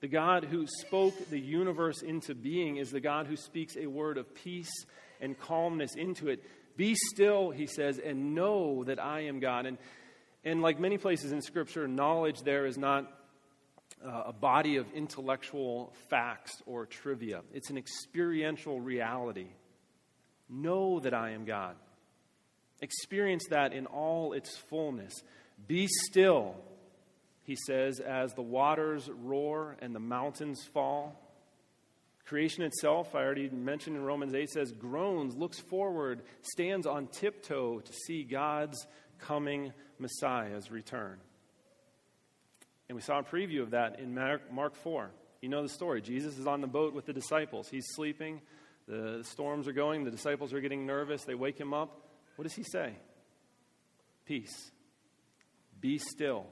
The 0.00 0.08
God 0.08 0.44
who 0.44 0.66
spoke 0.66 1.28
the 1.28 1.38
universe 1.38 2.02
into 2.02 2.34
being 2.34 2.78
is 2.78 2.90
the 2.90 3.00
God 3.00 3.26
who 3.26 3.36
speaks 3.36 3.76
a 3.76 3.86
word 3.86 4.16
of 4.16 4.34
peace 4.34 4.72
and 5.20 5.38
calmness 5.38 5.94
into 5.94 6.28
it. 6.28 6.42
Be 6.76 6.94
still, 6.94 7.50
he 7.50 7.66
says, 7.66 7.98
and 7.98 8.34
know 8.34 8.84
that 8.84 8.98
I 8.98 9.24
am 9.26 9.40
God. 9.40 9.66
And, 9.66 9.76
and 10.44 10.62
like 10.62 10.80
many 10.80 10.96
places 10.96 11.32
in 11.32 11.42
Scripture, 11.42 11.86
knowledge 11.86 12.40
there 12.40 12.64
is 12.64 12.78
not 12.78 13.12
uh, 14.04 14.24
a 14.26 14.32
body 14.32 14.76
of 14.76 14.90
intellectual 14.92 15.92
facts 16.08 16.52
or 16.66 16.86
trivia, 16.86 17.42
it's 17.52 17.70
an 17.70 17.78
experiential 17.78 18.80
reality. 18.80 19.48
Know 20.48 21.00
that 21.00 21.14
I 21.14 21.30
am 21.30 21.44
God. 21.44 21.76
Experience 22.80 23.44
that 23.50 23.72
in 23.72 23.86
all 23.86 24.32
its 24.32 24.56
fullness. 24.56 25.22
Be 25.66 25.86
still 25.86 26.56
he 27.50 27.56
says, 27.66 27.98
as 27.98 28.32
the 28.34 28.42
waters 28.42 29.10
roar 29.24 29.76
and 29.82 29.92
the 29.92 29.98
mountains 29.98 30.62
fall. 30.72 31.20
Creation 32.24 32.62
itself, 32.62 33.12
I 33.16 33.24
already 33.24 33.48
mentioned 33.48 33.96
in 33.96 34.04
Romans 34.04 34.34
8, 34.34 34.50
says, 34.50 34.70
groans, 34.70 35.34
looks 35.34 35.58
forward, 35.58 36.22
stands 36.42 36.86
on 36.86 37.08
tiptoe 37.08 37.80
to 37.80 37.92
see 37.92 38.22
God's 38.22 38.86
coming 39.18 39.72
Messiah's 39.98 40.70
return. 40.70 41.18
And 42.90 42.96
we 42.96 43.02
saw 43.02 43.20
a 43.20 43.22
preview 43.22 43.62
of 43.62 43.70
that 43.70 44.00
in 44.00 44.12
Mark 44.50 44.74
4. 44.74 45.12
You 45.42 45.48
know 45.48 45.62
the 45.62 45.68
story. 45.68 46.02
Jesus 46.02 46.36
is 46.38 46.48
on 46.48 46.60
the 46.60 46.66
boat 46.66 46.92
with 46.92 47.06
the 47.06 47.12
disciples. 47.12 47.68
He's 47.68 47.86
sleeping. 47.94 48.40
The 48.88 49.22
storms 49.22 49.68
are 49.68 49.72
going. 49.72 50.02
The 50.02 50.10
disciples 50.10 50.52
are 50.52 50.60
getting 50.60 50.86
nervous. 50.86 51.22
They 51.22 51.36
wake 51.36 51.56
him 51.56 51.72
up. 51.72 52.08
What 52.34 52.42
does 52.42 52.54
he 52.54 52.64
say? 52.64 52.94
Peace. 54.24 54.72
Be 55.80 55.98
still. 55.98 56.46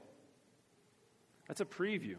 That's 1.49 1.59
a 1.59 1.65
preview. 1.65 2.15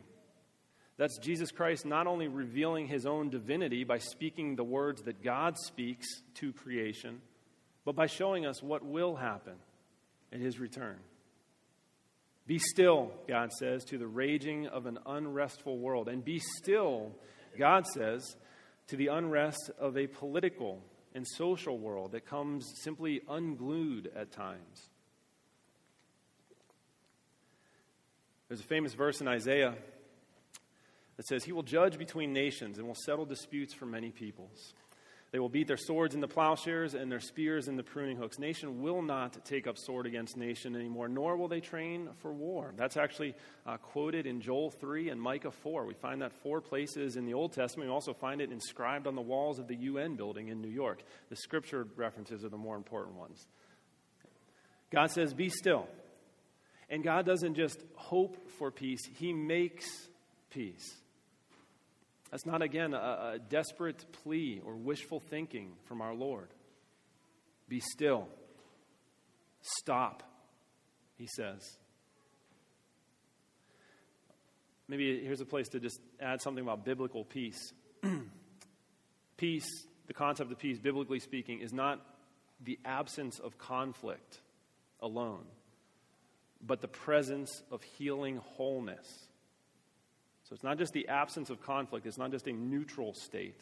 That's 0.98 1.16
Jesus 1.16 1.50
Christ 1.50 1.86
not 1.86 2.06
only 2.06 2.28
revealing 2.28 2.88
his 2.88 3.06
own 3.06 3.30
divinity 3.30 3.84
by 3.84 3.96
speaking 3.96 4.54
the 4.54 4.64
words 4.64 5.00
that 5.04 5.24
God 5.24 5.56
speaks 5.56 6.06
to 6.34 6.52
creation, 6.52 7.22
but 7.86 7.96
by 7.96 8.04
showing 8.04 8.44
us 8.44 8.62
what 8.62 8.84
will 8.84 9.16
happen 9.16 9.54
at 10.30 10.40
his 10.40 10.60
return. 10.60 10.98
Be 12.46 12.58
still, 12.58 13.12
God 13.28 13.50
says, 13.52 13.84
to 13.84 13.98
the 13.98 14.06
raging 14.06 14.66
of 14.66 14.86
an 14.86 14.98
unrestful 15.06 15.78
world. 15.78 16.08
And 16.08 16.24
be 16.24 16.40
still, 16.58 17.12
God 17.58 17.86
says, 17.86 18.36
to 18.88 18.96
the 18.96 19.08
unrest 19.08 19.70
of 19.78 19.96
a 19.96 20.06
political 20.06 20.82
and 21.14 21.26
social 21.26 21.78
world 21.78 22.12
that 22.12 22.26
comes 22.26 22.72
simply 22.82 23.20
unglued 23.28 24.10
at 24.16 24.32
times. 24.32 24.88
There's 28.48 28.60
a 28.60 28.64
famous 28.64 28.94
verse 28.94 29.20
in 29.20 29.28
Isaiah 29.28 29.74
that 31.16 31.26
says, 31.26 31.44
He 31.44 31.52
will 31.52 31.62
judge 31.62 31.98
between 31.98 32.32
nations 32.32 32.78
and 32.78 32.86
will 32.86 32.96
settle 32.96 33.24
disputes 33.24 33.72
for 33.72 33.86
many 33.86 34.10
peoples. 34.10 34.74
They 35.32 35.38
will 35.38 35.48
beat 35.48 35.68
their 35.68 35.76
swords 35.76 36.14
in 36.14 36.20
the 36.20 36.26
plowshares 36.28 36.94
and 36.94 37.10
their 37.10 37.20
spears 37.20 37.68
in 37.68 37.76
the 37.76 37.84
pruning 37.84 38.16
hooks. 38.16 38.38
Nation 38.38 38.82
will 38.82 39.00
not 39.00 39.44
take 39.44 39.68
up 39.68 39.78
sword 39.78 40.06
against 40.06 40.36
nation 40.36 40.74
anymore, 40.74 41.08
nor 41.08 41.36
will 41.36 41.46
they 41.46 41.60
train 41.60 42.08
for 42.18 42.32
war. 42.32 42.74
That's 42.76 42.96
actually 42.96 43.36
uh, 43.64 43.76
quoted 43.76 44.26
in 44.26 44.40
Joel 44.40 44.70
3 44.70 45.10
and 45.10 45.20
Micah 45.20 45.52
4. 45.52 45.86
We 45.86 45.94
find 45.94 46.20
that 46.22 46.32
four 46.42 46.60
places 46.60 47.16
in 47.16 47.26
the 47.26 47.34
Old 47.34 47.52
Testament. 47.52 47.88
We 47.88 47.94
also 47.94 48.12
find 48.12 48.40
it 48.40 48.50
inscribed 48.50 49.06
on 49.06 49.14
the 49.14 49.20
walls 49.20 49.60
of 49.60 49.68
the 49.68 49.76
UN 49.76 50.16
building 50.16 50.48
in 50.48 50.60
New 50.60 50.68
York. 50.68 51.02
The 51.28 51.36
scripture 51.36 51.86
references 51.96 52.44
are 52.44 52.48
the 52.48 52.56
more 52.56 52.76
important 52.76 53.16
ones. 53.16 53.46
God 54.90 55.12
says, 55.12 55.32
Be 55.32 55.48
still 55.48 55.86
and 56.90 57.04
God 57.04 57.24
doesn't 57.24 57.54
just 57.54 57.80
hope 57.94 58.50
for 58.58 58.70
peace, 58.70 59.00
He 59.14 59.32
makes 59.32 59.86
peace. 60.50 60.96
That's 62.30 62.46
not, 62.46 62.62
again, 62.62 62.94
a, 62.94 63.32
a, 63.34 63.38
desperate 63.38 64.04
plea 64.22 64.60
or 64.64 64.76
wishful 64.76 65.20
thinking 65.20 65.72
from 65.86 66.00
our 66.00 66.14
Lord. 66.14 66.48
Be 67.68 67.80
still. 67.80 68.28
Stop, 69.62 70.22
He 71.16 71.26
says. 71.36 71.60
Maybe 74.86 75.20
here's 75.24 75.40
a 75.40 75.46
place 75.46 75.68
to 75.68 75.80
just 75.80 76.00
add 76.20 76.40
something 76.40 76.62
about 76.62 76.84
biblical 76.84 77.24
peace. 77.24 77.72
peace, 79.36 79.68
the 80.06 80.14
concept 80.14 80.50
of 80.50 80.58
peace, 80.58 80.78
biblically 80.78 81.20
speaking, 81.20 81.60
is 81.60 81.72
not 81.72 82.00
the 82.60 82.78
absence 82.84 83.38
of 83.38 83.58
conflict 83.58 84.40
alone 85.00 85.44
but 86.64 86.80
the 86.80 86.88
presence 86.88 87.62
of 87.70 87.82
healing 87.82 88.36
wholeness. 88.36 89.28
So 90.50 90.54
it's 90.54 90.64
not 90.64 90.78
just 90.78 90.92
the 90.92 91.06
absence 91.06 91.48
of 91.48 91.62
conflict, 91.62 92.06
it's 92.06 92.18
not 92.18 92.32
just 92.32 92.48
a 92.48 92.52
neutral 92.52 93.14
state, 93.14 93.60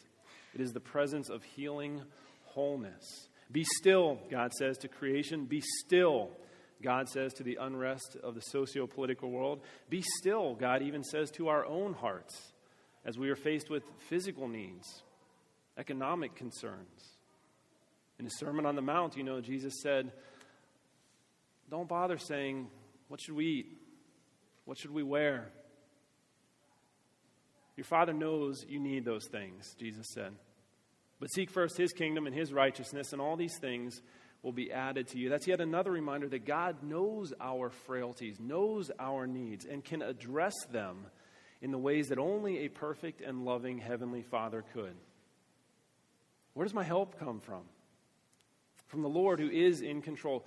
it 0.55 0.59
is 0.59 0.73
the 0.73 0.79
presence 0.79 1.29
of 1.29 1.43
healing 1.43 2.01
wholeness. 2.45 3.29
Be 3.51 3.63
still, 3.63 4.17
God 4.31 4.53
says 4.53 4.77
to 4.79 4.87
creation. 4.87 5.45
Be 5.45 5.61
still, 5.61 6.29
God 6.81 7.07
says 7.07 7.33
to 7.35 7.43
the 7.43 7.57
unrest 7.61 8.17
of 8.23 8.33
the 8.33 8.41
socio 8.41 8.87
political 8.87 9.29
world. 9.29 9.61
Be 9.89 10.03
still, 10.19 10.55
God 10.55 10.81
even 10.81 11.03
says 11.03 11.29
to 11.31 11.47
our 11.47 11.63
own 11.65 11.93
hearts 11.93 12.53
as 13.05 13.17
we 13.17 13.29
are 13.29 13.35
faced 13.35 13.69
with 13.69 13.83
physical 14.07 14.47
needs, 14.47 15.03
economic 15.77 16.35
concerns. 16.35 17.17
In 18.17 18.25
his 18.25 18.37
Sermon 18.37 18.65
on 18.65 18.75
the 18.75 18.81
Mount, 18.81 19.15
you 19.15 19.23
know, 19.23 19.41
Jesus 19.41 19.81
said, 19.81 20.11
Don't 21.69 21.87
bother 21.87 22.17
saying, 22.17 22.67
what 23.09 23.19
should 23.21 23.35
we 23.35 23.45
eat? 23.45 23.77
What 24.65 24.77
should 24.77 24.91
we 24.91 25.03
wear? 25.03 25.51
Your 27.79 27.85
Father 27.85 28.11
knows 28.11 28.65
you 28.67 28.77
need 28.77 29.05
those 29.05 29.25
things, 29.27 29.73
Jesus 29.79 30.05
said. 30.13 30.33
But 31.17 31.31
seek 31.31 31.49
first 31.49 31.77
His 31.77 31.93
kingdom 31.93 32.27
and 32.27 32.35
His 32.35 32.51
righteousness, 32.51 33.13
and 33.13 33.21
all 33.21 33.37
these 33.37 33.57
things 33.61 34.01
will 34.43 34.51
be 34.51 34.69
added 34.69 35.07
to 35.07 35.17
you. 35.17 35.29
That's 35.29 35.47
yet 35.47 35.61
another 35.61 35.89
reminder 35.89 36.27
that 36.27 36.45
God 36.45 36.83
knows 36.83 37.31
our 37.39 37.69
frailties, 37.69 38.37
knows 38.37 38.91
our 38.99 39.25
needs, 39.27 39.63
and 39.63 39.81
can 39.81 40.01
address 40.01 40.55
them 40.73 41.05
in 41.61 41.71
the 41.71 41.77
ways 41.77 42.07
that 42.07 42.19
only 42.19 42.65
a 42.65 42.67
perfect 42.67 43.21
and 43.21 43.45
loving 43.45 43.77
Heavenly 43.77 44.23
Father 44.23 44.65
could. 44.73 44.97
Where 46.55 46.65
does 46.65 46.73
my 46.73 46.83
help 46.83 47.17
come 47.17 47.39
from? 47.39 47.61
From 48.87 49.03
the 49.03 49.07
Lord 49.07 49.39
who 49.39 49.49
is 49.49 49.79
in 49.79 50.01
control. 50.01 50.45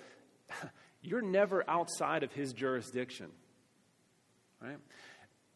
you're 1.00 1.22
never 1.22 1.64
outside 1.66 2.24
of 2.24 2.32
his 2.34 2.52
jurisdiction. 2.52 3.30
Right? 4.60 4.76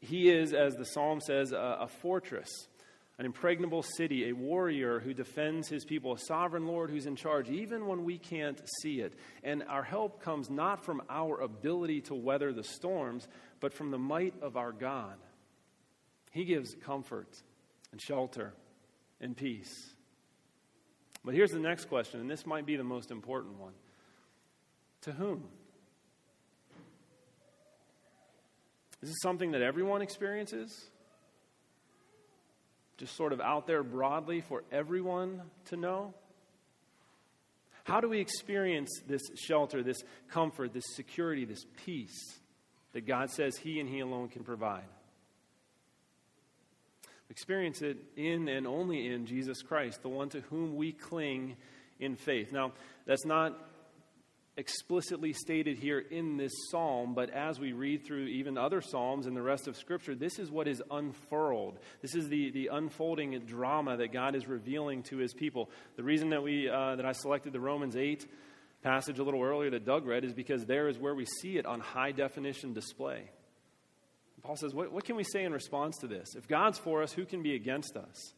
He 0.06 0.30
is, 0.30 0.52
as 0.52 0.76
the 0.76 0.84
psalm 0.84 1.20
says, 1.20 1.52
a, 1.52 1.78
a, 1.80 1.88
fortress, 1.88 2.48
an 3.18 3.26
impregnable 3.26 3.82
city, 3.82 4.28
a 4.28 4.32
warrior 4.32 5.00
who 5.00 5.12
defends 5.12 5.68
his 5.68 5.84
people, 5.84 6.14
a 6.14 6.18
sovereign 6.18 6.66
Lord 6.66 6.90
who's 6.90 7.06
in 7.06 7.16
charge, 7.16 7.48
even 7.48 7.86
when 7.86 8.04
we 8.04 8.18
can't 8.18 8.60
see 8.82 9.00
it. 9.00 9.14
And 9.42 9.64
our 9.64 9.82
help 9.82 10.22
comes 10.22 10.48
not 10.48 10.84
from 10.84 11.02
our 11.10 11.40
ability 11.40 12.02
to 12.02 12.14
weather 12.14 12.52
the 12.52 12.62
storms, 12.62 13.26
but 13.60 13.72
from 13.72 13.90
the 13.90 13.98
might 13.98 14.34
of 14.42 14.56
our 14.56 14.72
God. 14.72 15.16
He 16.30 16.44
gives 16.44 16.74
comfort 16.84 17.42
and 17.90 18.00
shelter 18.00 18.54
and 19.20 19.36
peace. 19.36 19.72
But 21.24 21.34
here's 21.34 21.50
the 21.50 21.58
next 21.58 21.86
question, 21.86 22.20
and 22.20 22.30
this 22.30 22.46
might 22.46 22.66
be 22.66 22.76
the 22.76 22.84
most 22.84 23.10
important 23.10 23.58
one 23.58 23.72
To 25.02 25.12
whom? 25.12 25.48
Is 29.06 29.12
this 29.12 29.22
something 29.22 29.52
that 29.52 29.62
everyone 29.62 30.02
experiences? 30.02 30.84
Just 32.96 33.14
sort 33.14 33.32
of 33.32 33.40
out 33.40 33.68
there 33.68 33.84
broadly 33.84 34.40
for 34.40 34.64
everyone 34.72 35.42
to 35.66 35.76
know? 35.76 36.12
How 37.84 38.00
do 38.00 38.08
we 38.08 38.18
experience 38.18 38.90
this 39.06 39.22
shelter, 39.36 39.84
this 39.84 39.98
comfort, 40.28 40.72
this 40.72 40.96
security, 40.96 41.44
this 41.44 41.64
peace 41.84 42.40
that 42.94 43.06
God 43.06 43.30
says 43.30 43.56
He 43.56 43.78
and 43.78 43.88
He 43.88 44.00
alone 44.00 44.26
can 44.26 44.42
provide? 44.42 44.82
Experience 47.30 47.82
it 47.82 47.98
in 48.16 48.48
and 48.48 48.66
only 48.66 49.06
in 49.06 49.24
Jesus 49.24 49.62
Christ, 49.62 50.02
the 50.02 50.08
one 50.08 50.30
to 50.30 50.40
whom 50.40 50.74
we 50.74 50.90
cling 50.90 51.54
in 52.00 52.16
faith. 52.16 52.50
Now, 52.50 52.72
that's 53.06 53.24
not 53.24 53.56
explicitly 54.56 55.32
stated 55.32 55.78
here 55.78 55.98
in 55.98 56.36
this 56.36 56.52
psalm, 56.70 57.14
but 57.14 57.30
as 57.30 57.60
we 57.60 57.72
read 57.72 58.04
through 58.04 58.24
even 58.26 58.56
other 58.56 58.80
psalms 58.80 59.26
and 59.26 59.36
the 59.36 59.42
rest 59.42 59.68
of 59.68 59.76
Scripture, 59.76 60.14
this 60.14 60.38
is 60.38 60.50
what 60.50 60.66
is 60.66 60.82
unfurled. 60.90 61.78
This 62.00 62.14
is 62.14 62.28
the, 62.28 62.50
the 62.50 62.68
unfolding 62.72 63.38
drama 63.40 63.96
that 63.98 64.12
God 64.12 64.34
is 64.34 64.46
revealing 64.46 65.02
to 65.04 65.18
His 65.18 65.34
people. 65.34 65.70
The 65.96 66.02
reason 66.02 66.30
that, 66.30 66.42
we, 66.42 66.68
uh, 66.68 66.96
that 66.96 67.04
I 67.04 67.12
selected 67.12 67.52
the 67.52 67.60
Romans 67.60 67.96
8 67.96 68.26
passage 68.82 69.18
a 69.18 69.22
little 69.22 69.42
earlier 69.42 69.70
that 69.70 69.84
Doug 69.84 70.06
read 70.06 70.24
is 70.24 70.32
because 70.32 70.64
there 70.64 70.88
is 70.88 70.98
where 70.98 71.14
we 71.14 71.26
see 71.40 71.58
it 71.58 71.66
on 71.66 71.80
high 71.80 72.12
definition 72.12 72.72
display. 72.72 73.30
Paul 74.42 74.56
says, 74.56 74.72
what, 74.72 74.92
what 74.92 75.04
can 75.04 75.16
we 75.16 75.24
say 75.24 75.44
in 75.44 75.52
response 75.52 75.98
to 75.98 76.06
this? 76.06 76.34
If 76.36 76.46
God's 76.46 76.78
for 76.78 77.02
us, 77.02 77.12
who 77.12 77.24
can 77.24 77.42
be 77.42 77.54
against 77.54 77.96
us? 77.96 78.32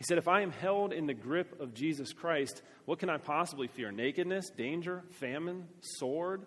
He 0.00 0.04
said, 0.04 0.16
If 0.16 0.28
I 0.28 0.40
am 0.40 0.50
held 0.50 0.94
in 0.94 1.06
the 1.06 1.14
grip 1.14 1.60
of 1.60 1.74
Jesus 1.74 2.14
Christ, 2.14 2.62
what 2.86 2.98
can 2.98 3.10
I 3.10 3.18
possibly 3.18 3.68
fear? 3.68 3.92
Nakedness, 3.92 4.48
danger, 4.48 5.04
famine, 5.10 5.68
sword? 5.80 6.46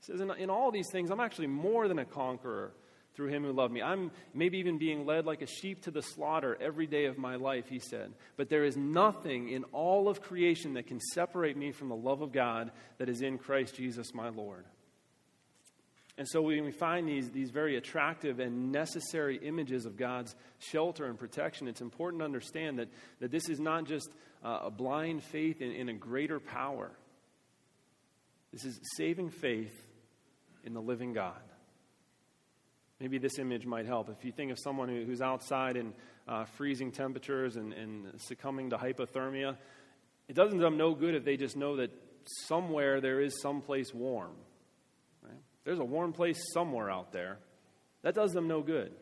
He 0.00 0.12
says, 0.12 0.20
In, 0.20 0.28
in 0.32 0.50
all 0.50 0.72
these 0.72 0.90
things, 0.90 1.10
I'm 1.10 1.20
actually 1.20 1.46
more 1.46 1.86
than 1.86 2.00
a 2.00 2.04
conqueror 2.04 2.74
through 3.14 3.28
him 3.28 3.44
who 3.44 3.52
loved 3.52 3.72
me. 3.72 3.80
I'm 3.80 4.10
maybe 4.34 4.58
even 4.58 4.76
being 4.76 5.06
led 5.06 5.24
like 5.24 5.40
a 5.40 5.46
sheep 5.46 5.82
to 5.82 5.92
the 5.92 6.02
slaughter 6.02 6.58
every 6.60 6.88
day 6.88 7.04
of 7.04 7.16
my 7.16 7.36
life, 7.36 7.68
he 7.68 7.78
said. 7.78 8.12
But 8.36 8.48
there 8.48 8.64
is 8.64 8.76
nothing 8.76 9.50
in 9.50 9.62
all 9.70 10.08
of 10.08 10.20
creation 10.20 10.74
that 10.74 10.88
can 10.88 10.98
separate 10.98 11.56
me 11.56 11.70
from 11.70 11.90
the 11.90 11.94
love 11.94 12.22
of 12.22 12.32
God 12.32 12.72
that 12.98 13.08
is 13.08 13.22
in 13.22 13.38
Christ 13.38 13.76
Jesus 13.76 14.12
my 14.12 14.30
Lord. 14.30 14.64
And 16.16 16.28
so 16.28 16.42
when 16.42 16.64
we 16.64 16.70
find 16.70 17.08
these, 17.08 17.30
these 17.30 17.50
very 17.50 17.76
attractive 17.76 18.38
and 18.38 18.70
necessary 18.70 19.36
images 19.42 19.84
of 19.84 19.96
God's 19.96 20.34
shelter 20.60 21.06
and 21.06 21.18
protection, 21.18 21.66
it's 21.66 21.80
important 21.80 22.20
to 22.20 22.24
understand 22.24 22.78
that, 22.78 22.88
that 23.20 23.32
this 23.32 23.48
is 23.48 23.58
not 23.58 23.84
just 23.84 24.08
uh, 24.44 24.60
a 24.64 24.70
blind 24.70 25.24
faith 25.24 25.60
in, 25.60 25.72
in 25.72 25.88
a 25.88 25.92
greater 25.92 26.38
power. 26.38 26.92
This 28.52 28.64
is 28.64 28.78
saving 28.96 29.30
faith 29.30 29.74
in 30.62 30.72
the 30.72 30.80
living 30.80 31.12
God. 31.12 31.40
Maybe 33.00 33.18
this 33.18 33.40
image 33.40 33.66
might 33.66 33.86
help. 33.86 34.08
If 34.08 34.24
you 34.24 34.30
think 34.30 34.52
of 34.52 34.58
someone 34.60 34.88
who, 34.88 35.04
who's 35.04 35.20
outside 35.20 35.76
in 35.76 35.92
uh, 36.28 36.44
freezing 36.44 36.92
temperatures 36.92 37.56
and, 37.56 37.72
and 37.72 38.06
succumbing 38.18 38.70
to 38.70 38.76
hypothermia, 38.76 39.56
it 40.28 40.36
doesn't 40.36 40.58
do 40.58 40.64
them 40.64 40.76
no 40.76 40.94
good 40.94 41.16
if 41.16 41.24
they 41.24 41.36
just 41.36 41.56
know 41.56 41.76
that 41.76 41.90
somewhere 42.46 43.00
there 43.00 43.20
is 43.20 43.42
someplace 43.42 43.92
warm. 43.92 44.36
There's 45.64 45.78
a 45.78 45.84
warm 45.84 46.12
place 46.12 46.38
somewhere 46.52 46.90
out 46.90 47.12
there. 47.12 47.38
That 48.02 48.14
does 48.14 48.32
them 48.32 48.48
no 48.48 48.60
good. 48.60 48.92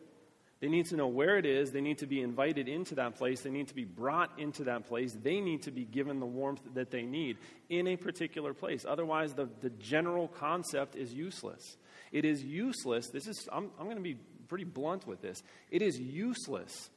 They 0.61 0.69
need 0.69 0.85
to 0.87 0.95
know 0.95 1.07
where 1.07 1.37
it 1.37 1.45
is. 1.45 1.71
They 1.71 1.81
need 1.81 1.97
to 1.97 2.07
be 2.07 2.21
invited 2.21 2.69
into 2.69 2.95
that 2.95 3.17
place. 3.17 3.41
They 3.41 3.49
need 3.49 3.67
to 3.67 3.75
be 3.75 3.83
brought 3.83 4.39
into 4.39 4.63
that 4.63 4.87
place. 4.87 5.13
They 5.13 5.41
need 5.41 5.63
to 5.63 5.71
be 5.71 5.83
given 5.83 6.21
the 6.21 6.25
warmth 6.25 6.61
that 6.75 6.89
they 6.89 7.01
need 7.01 7.37
in 7.67 7.85
a 7.85 7.97
particular 7.97 8.53
place. 8.53 8.85
Otherwise, 8.87 9.33
the, 9.33 9.49
the 9.59 9.71
general 9.71 10.29
concept 10.29 10.95
is 10.95 11.13
useless. 11.13 11.75
It 12.13 12.23
is 12.23 12.45
useless. 12.45 13.09
This 13.09 13.27
is, 13.27 13.49
I'm, 13.51 13.71
I'm 13.77 13.85
going 13.87 13.97
to 13.97 14.01
be 14.01 14.15
pretty 14.47 14.63
blunt 14.63 15.05
with 15.05 15.21
this. 15.21 15.43
It 15.69 15.81
is 15.81 15.99
useless 15.99 16.89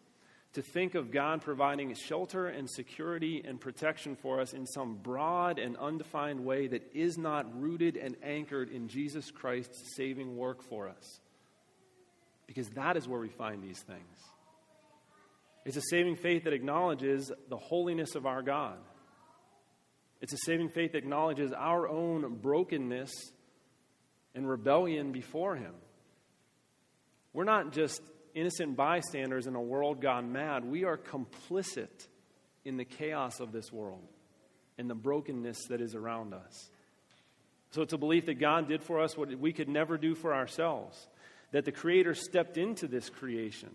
to 0.56 0.62
think 0.62 0.94
of 0.94 1.10
God 1.10 1.42
providing 1.42 1.94
shelter 1.94 2.46
and 2.48 2.68
security 2.68 3.42
and 3.46 3.60
protection 3.60 4.16
for 4.16 4.40
us 4.40 4.54
in 4.54 4.66
some 4.66 4.94
broad 4.94 5.58
and 5.58 5.76
undefined 5.76 6.40
way 6.40 6.66
that 6.66 6.82
is 6.94 7.18
not 7.18 7.60
rooted 7.60 7.98
and 7.98 8.16
anchored 8.22 8.70
in 8.70 8.88
Jesus 8.88 9.30
Christ's 9.30 9.94
saving 9.96 10.34
work 10.34 10.62
for 10.62 10.88
us. 10.88 11.20
Because 12.46 12.70
that 12.70 12.96
is 12.96 13.06
where 13.06 13.20
we 13.20 13.28
find 13.28 13.62
these 13.62 13.80
things. 13.80 14.18
It's 15.66 15.76
a 15.76 15.82
saving 15.90 16.16
faith 16.16 16.44
that 16.44 16.54
acknowledges 16.54 17.30
the 17.50 17.58
holiness 17.58 18.14
of 18.14 18.24
our 18.24 18.40
God. 18.40 18.78
It's 20.22 20.32
a 20.32 20.38
saving 20.38 20.70
faith 20.70 20.92
that 20.92 20.98
acknowledges 20.98 21.52
our 21.52 21.86
own 21.86 22.36
brokenness 22.36 23.12
and 24.34 24.48
rebellion 24.48 25.12
before 25.12 25.54
Him. 25.54 25.74
We're 27.34 27.44
not 27.44 27.72
just 27.72 28.00
innocent 28.36 28.76
bystanders 28.76 29.46
in 29.46 29.56
a 29.56 29.60
world 29.60 30.00
gone 30.00 30.30
mad. 30.30 30.64
We 30.64 30.84
are 30.84 30.98
complicit 30.98 32.06
in 32.64 32.76
the 32.76 32.84
chaos 32.84 33.40
of 33.40 33.50
this 33.50 33.72
world 33.72 34.06
and 34.78 34.88
the 34.88 34.94
brokenness 34.94 35.66
that 35.70 35.80
is 35.80 35.94
around 35.94 36.34
us. 36.34 36.70
So 37.70 37.82
it's 37.82 37.94
a 37.94 37.98
belief 37.98 38.26
that 38.26 38.34
God 38.34 38.68
did 38.68 38.82
for 38.82 39.00
us 39.00 39.16
what 39.16 39.34
we 39.38 39.52
could 39.52 39.68
never 39.68 39.96
do 39.96 40.14
for 40.14 40.34
ourselves, 40.34 41.08
that 41.52 41.64
the 41.64 41.72
Creator 41.72 42.14
stepped 42.14 42.58
into 42.58 42.86
this 42.86 43.08
creation 43.08 43.70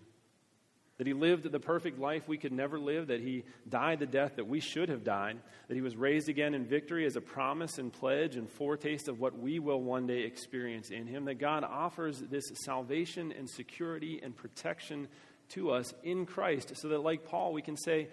that 1.02 1.08
he 1.08 1.14
lived 1.14 1.52
the 1.52 1.60
perfect 1.60 1.98
life 1.98 2.28
we 2.28 2.38
could 2.38 2.52
never 2.52 2.80
live, 2.80 3.08
that 3.08 3.22
he 3.22 3.44
died 3.68 3.98
the 3.98 4.06
death 4.06 4.36
that 4.36 4.46
we 4.46 4.60
should 4.60 4.88
have 4.88 5.04
died, 5.04 5.36
that 5.68 5.74
he 5.74 5.82
was 5.82 5.96
raised 5.96 6.30
again 6.30 6.54
in 6.54 6.64
victory 6.64 7.08
as 7.08 7.16
a 7.16 7.22
promise 7.22 7.80
and 7.80 7.92
pledge 7.92 8.36
and 8.36 8.48
foretaste 8.48 9.08
of 9.08 9.20
what 9.20 9.36
we 9.36 9.58
will 9.58 9.82
one 9.82 10.06
day 10.06 10.20
experience 10.20 10.92
in 10.92 11.08
him, 11.08 11.26
that 11.26 11.40
God 11.40 11.64
offers 11.64 12.20
this 12.30 12.44
salvation 12.54 13.32
and 13.36 13.50
security 13.50 14.20
and 14.22 14.36
protection 14.36 15.08
to 15.50 15.72
us 15.72 15.92
in 16.04 16.28
Christ, 16.28 16.74
so 16.76 16.90
that, 16.90 17.00
like 17.00 17.26
Paul, 17.26 17.52
we 17.52 17.64
can 17.64 17.78
say, 17.78 18.10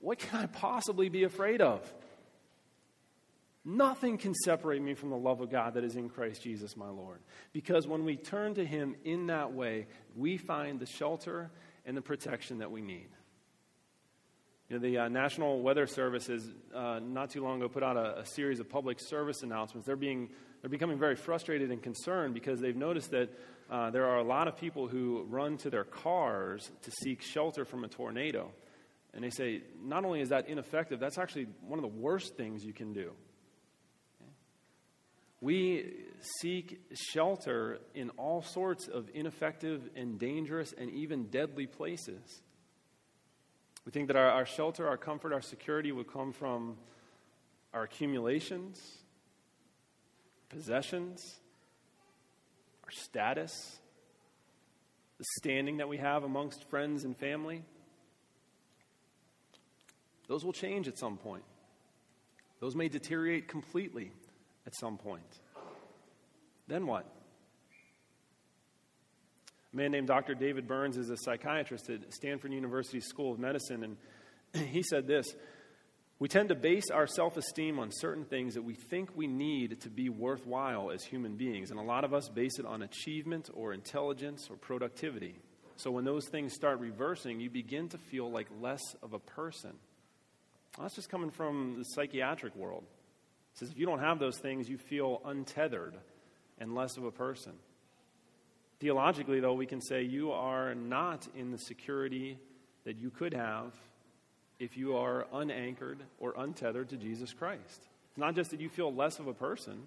What 0.00 0.18
can 0.18 0.40
I 0.40 0.46
possibly 0.46 1.10
be 1.10 1.24
afraid 1.24 1.60
of? 1.60 1.92
Nothing 3.66 4.16
can 4.16 4.34
separate 4.34 4.80
me 4.80 4.94
from 4.94 5.10
the 5.10 5.16
love 5.16 5.42
of 5.42 5.50
God 5.50 5.74
that 5.74 5.84
is 5.84 5.96
in 5.96 6.08
Christ 6.08 6.42
Jesus, 6.42 6.74
my 6.74 6.88
Lord. 6.88 7.20
Because 7.52 7.86
when 7.86 8.04
we 8.06 8.16
turn 8.16 8.54
to 8.54 8.64
Him 8.64 8.94
in 9.04 9.26
that 9.26 9.52
way, 9.52 9.88
we 10.16 10.38
find 10.38 10.80
the 10.80 10.86
shelter 10.86 11.50
and 11.84 11.96
the 11.96 12.02
protection 12.02 12.58
that 12.58 12.70
we 12.70 12.80
need. 12.80 13.08
You 14.68 14.76
know, 14.76 14.82
the 14.82 14.98
uh, 14.98 15.08
National 15.08 15.60
Weather 15.60 15.86
Service 15.86 16.26
has 16.28 16.48
uh, 16.74 16.98
not 17.02 17.30
too 17.30 17.42
long 17.42 17.58
ago 17.58 17.68
put 17.68 17.82
out 17.82 17.96
a, 17.96 18.20
a, 18.20 18.26
series 18.26 18.60
of 18.60 18.68
public 18.68 18.98
service 18.98 19.42
announcements. 19.42 19.86
They're, 19.86 19.94
being, 19.94 20.30
they're 20.62 20.70
becoming 20.70 20.98
very 20.98 21.16
frustrated 21.16 21.70
and 21.70 21.82
concerned 21.82 22.32
because 22.32 22.60
they've 22.60 22.74
noticed 22.74 23.10
that 23.10 23.28
uh, 23.70 23.90
there 23.90 24.06
are 24.06 24.18
a 24.18 24.22
lot 24.22 24.48
of 24.48 24.56
people 24.56 24.88
who 24.88 25.26
run 25.28 25.58
to 25.58 25.70
their 25.70 25.84
cars 25.84 26.70
to 26.82 26.90
seek 27.02 27.20
shelter 27.20 27.66
from 27.66 27.84
a 27.84 27.88
tornado. 27.88 28.50
And 29.12 29.22
they 29.22 29.30
say, 29.30 29.62
not 29.82 30.04
only 30.04 30.22
is 30.22 30.30
that 30.30 30.48
ineffective, 30.48 30.98
that's 30.98 31.18
actually 31.18 31.46
one 31.66 31.78
of 31.78 31.82
the 31.82 32.00
worst 32.00 32.36
things 32.36 32.64
you 32.64 32.72
can 32.72 32.94
do. 32.94 33.12
We 35.44 35.92
seek 36.40 36.80
shelter 36.94 37.78
in 37.94 38.08
all 38.16 38.40
sorts 38.40 38.88
of 38.88 39.10
ineffective 39.12 39.90
and 39.94 40.18
dangerous 40.18 40.72
and 40.72 40.88
even 40.88 41.24
deadly 41.24 41.66
places. 41.66 42.40
We 43.84 43.92
think 43.92 44.06
that 44.06 44.16
our, 44.16 44.30
our 44.30 44.46
shelter, 44.46 44.88
our 44.88 44.96
comfort, 44.96 45.34
our 45.34 45.42
security 45.42 45.92
would 45.92 46.10
come 46.10 46.32
from 46.32 46.78
our 47.74 47.82
accumulations, 47.82 48.80
possessions, 50.48 51.40
our 52.82 52.90
status, 52.90 53.52
the 55.18 55.24
standing 55.40 55.76
that 55.76 55.90
we 55.90 55.98
have 55.98 56.24
amongst 56.24 56.64
friends 56.70 57.04
and 57.04 57.14
family. 57.14 57.62
Those 60.26 60.42
will 60.42 60.54
change 60.54 60.88
at 60.88 60.96
some 60.96 61.18
point. 61.18 61.44
Those 62.60 62.74
may 62.74 62.88
deteriorate 62.88 63.46
completely 63.46 64.10
at 64.74 64.80
some 64.80 64.98
point. 64.98 65.40
Then 66.66 66.86
what? 66.86 67.06
A 69.72 69.76
man 69.76 69.90
named 69.90 70.08
Dr. 70.08 70.34
David 70.34 70.66
Burns 70.66 70.96
is 70.96 71.10
a 71.10 71.16
psychiatrist 71.16 71.90
at 71.90 72.12
Stanford 72.12 72.52
University 72.52 73.00
School 73.00 73.32
of 73.32 73.38
Medicine, 73.38 73.84
and 73.84 74.66
he 74.68 74.82
said 74.82 75.06
this 75.06 75.26
We 76.18 76.28
tend 76.28 76.48
to 76.48 76.54
base 76.54 76.90
our 76.92 77.06
self 77.06 77.36
esteem 77.36 77.78
on 77.78 77.90
certain 77.92 78.24
things 78.24 78.54
that 78.54 78.62
we 78.62 78.74
think 78.74 79.10
we 79.14 79.26
need 79.26 79.80
to 79.82 79.90
be 79.90 80.08
worthwhile 80.08 80.90
as 80.90 81.04
human 81.04 81.36
beings, 81.36 81.70
and 81.70 81.78
a 81.78 81.82
lot 81.82 82.04
of 82.04 82.14
us 82.14 82.28
base 82.28 82.58
it 82.58 82.66
on 82.66 82.82
achievement 82.82 83.50
or 83.52 83.72
intelligence 83.72 84.48
or 84.50 84.56
productivity. 84.56 85.36
So 85.76 85.90
when 85.90 86.04
those 86.04 86.28
things 86.28 86.54
start 86.54 86.78
reversing, 86.78 87.40
you 87.40 87.50
begin 87.50 87.88
to 87.90 87.98
feel 87.98 88.30
like 88.30 88.46
less 88.60 88.82
of 89.02 89.12
a 89.12 89.18
person. 89.18 89.72
Well, 90.76 90.84
that's 90.84 90.94
just 90.94 91.10
coming 91.10 91.30
from 91.30 91.76
the 91.78 91.84
psychiatric 91.84 92.54
world. 92.54 92.84
It 93.54 93.58
says 93.58 93.70
if 93.70 93.78
you 93.78 93.86
don't 93.86 94.00
have 94.00 94.18
those 94.18 94.38
things, 94.38 94.68
you 94.68 94.78
feel 94.78 95.22
untethered 95.24 95.94
and 96.58 96.74
less 96.74 96.96
of 96.96 97.04
a 97.04 97.10
person. 97.12 97.52
Theologically, 98.80 99.40
though, 99.40 99.54
we 99.54 99.66
can 99.66 99.80
say 99.80 100.02
you 100.02 100.32
are 100.32 100.74
not 100.74 101.28
in 101.36 101.52
the 101.52 101.58
security 101.58 102.38
that 102.84 102.96
you 102.96 103.10
could 103.10 103.32
have 103.32 103.72
if 104.58 104.76
you 104.76 104.96
are 104.96 105.26
unanchored 105.32 106.02
or 106.18 106.34
untethered 106.36 106.88
to 106.90 106.96
Jesus 106.96 107.32
Christ. 107.32 107.88
It's 108.10 108.18
not 108.18 108.34
just 108.34 108.50
that 108.50 108.60
you 108.60 108.68
feel 108.68 108.92
less 108.92 109.18
of 109.18 109.26
a 109.26 109.34
person, 109.34 109.86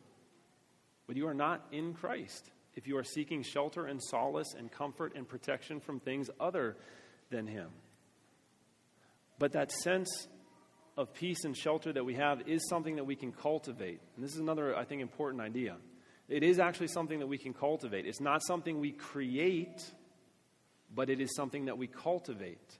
But 1.08 1.16
you 1.16 1.28
are 1.28 1.34
not 1.34 1.66
in 1.72 1.94
Christ 1.94 2.52
if 2.76 2.86
you 2.86 2.98
are 2.98 3.04
seeking 3.04 3.42
shelter 3.42 3.86
and 3.86 4.04
solace 4.04 4.54
and 4.58 4.72
comfort 4.72 5.14
and 5.16 5.28
protection 5.28 5.80
from 5.80 6.00
things 6.00 6.30
other 6.40 6.76
than 7.32 7.48
Him. 7.48 7.70
But 9.40 9.54
that 9.54 9.72
sense 9.72 10.28
of 10.98 11.14
peace 11.14 11.44
and 11.46 11.56
shelter 11.56 11.94
that 11.94 12.04
we 12.04 12.16
have 12.16 12.48
is 12.48 12.68
something 12.68 12.96
that 12.96 13.06
we 13.06 13.16
can 13.16 13.32
cultivate. 13.32 14.02
And 14.16 14.26
this 14.26 14.34
is 14.34 14.40
another, 14.40 14.76
I 14.76 14.84
think, 14.84 15.02
important 15.02 15.42
idea. 15.42 15.78
It 16.28 16.44
is 16.44 16.60
actually 16.60 16.88
something 16.88 17.20
that 17.20 17.28
we 17.28 17.38
can 17.38 17.54
cultivate. 17.54 18.06
It's 18.06 18.20
not 18.20 18.42
something 18.44 18.80
we 18.80 18.92
create, 18.92 19.84
but 20.94 21.10
it 21.10 21.22
is 21.22 21.36
something 21.36 21.66
that 21.66 21.78
we 21.78 21.88
cultivate. 21.88 22.78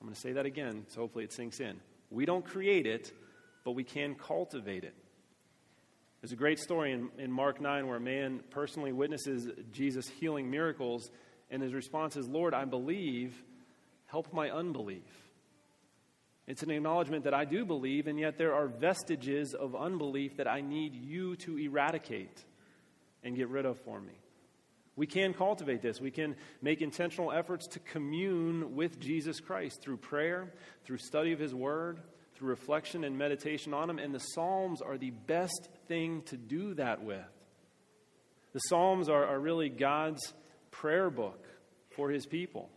I'm 0.00 0.06
going 0.06 0.14
to 0.14 0.20
say 0.20 0.32
that 0.32 0.46
again, 0.46 0.86
so 0.88 1.02
hopefully 1.02 1.24
it 1.24 1.32
sinks 1.32 1.60
in. 1.60 1.78
We 2.10 2.24
don't 2.24 2.44
create 2.44 2.86
it, 2.86 3.12
but 3.64 3.72
we 3.72 3.84
can 3.84 4.14
cultivate 4.14 4.84
it. 4.84 4.94
There's 6.20 6.32
a 6.32 6.36
great 6.36 6.58
story 6.58 6.92
in, 6.92 7.10
in 7.18 7.30
Mark 7.30 7.60
9 7.60 7.86
where 7.86 7.98
a 7.98 8.00
man 8.00 8.40
personally 8.50 8.92
witnesses 8.92 9.48
Jesus 9.72 10.08
healing 10.08 10.50
miracles, 10.50 11.10
and 11.50 11.62
his 11.62 11.74
response 11.74 12.16
is, 12.16 12.26
Lord, 12.26 12.54
I 12.54 12.64
believe, 12.64 13.42
help 14.06 14.32
my 14.32 14.50
unbelief. 14.50 15.25
It's 16.46 16.62
an 16.62 16.70
acknowledgement 16.70 17.24
that 17.24 17.34
I 17.34 17.44
do 17.44 17.64
believe, 17.64 18.06
and 18.06 18.18
yet 18.18 18.38
there 18.38 18.54
are 18.54 18.68
vestiges 18.68 19.52
of 19.54 19.74
unbelief 19.74 20.36
that 20.36 20.46
I 20.46 20.60
need 20.60 20.94
you 20.94 21.36
to 21.36 21.58
eradicate 21.58 22.44
and 23.24 23.34
get 23.34 23.48
rid 23.48 23.66
of 23.66 23.80
for 23.80 24.00
me. 24.00 24.12
We 24.94 25.06
can 25.06 25.34
cultivate 25.34 25.82
this. 25.82 26.00
We 26.00 26.10
can 26.10 26.36
make 26.62 26.80
intentional 26.80 27.32
efforts 27.32 27.66
to 27.68 27.80
commune 27.80 28.76
with 28.76 28.98
Jesus 28.98 29.40
Christ 29.40 29.82
through 29.82 29.98
prayer, 29.98 30.54
through 30.84 30.98
study 30.98 31.32
of 31.32 31.38
His 31.38 31.54
Word, 31.54 32.00
through 32.34 32.48
reflection 32.48 33.04
and 33.04 33.18
meditation 33.18 33.74
on 33.74 33.90
Him. 33.90 33.98
And 33.98 34.14
the 34.14 34.20
Psalms 34.20 34.80
are 34.80 34.96
the 34.96 35.10
best 35.10 35.68
thing 35.88 36.22
to 36.26 36.36
do 36.36 36.74
that 36.74 37.02
with. 37.02 37.20
The 38.52 38.60
Psalms 38.60 39.10
are, 39.10 39.26
are 39.26 39.38
really 39.38 39.68
God's 39.68 40.32
prayer 40.70 41.10
book 41.10 41.44
for 41.90 42.10
His 42.10 42.24
people. 42.24 42.70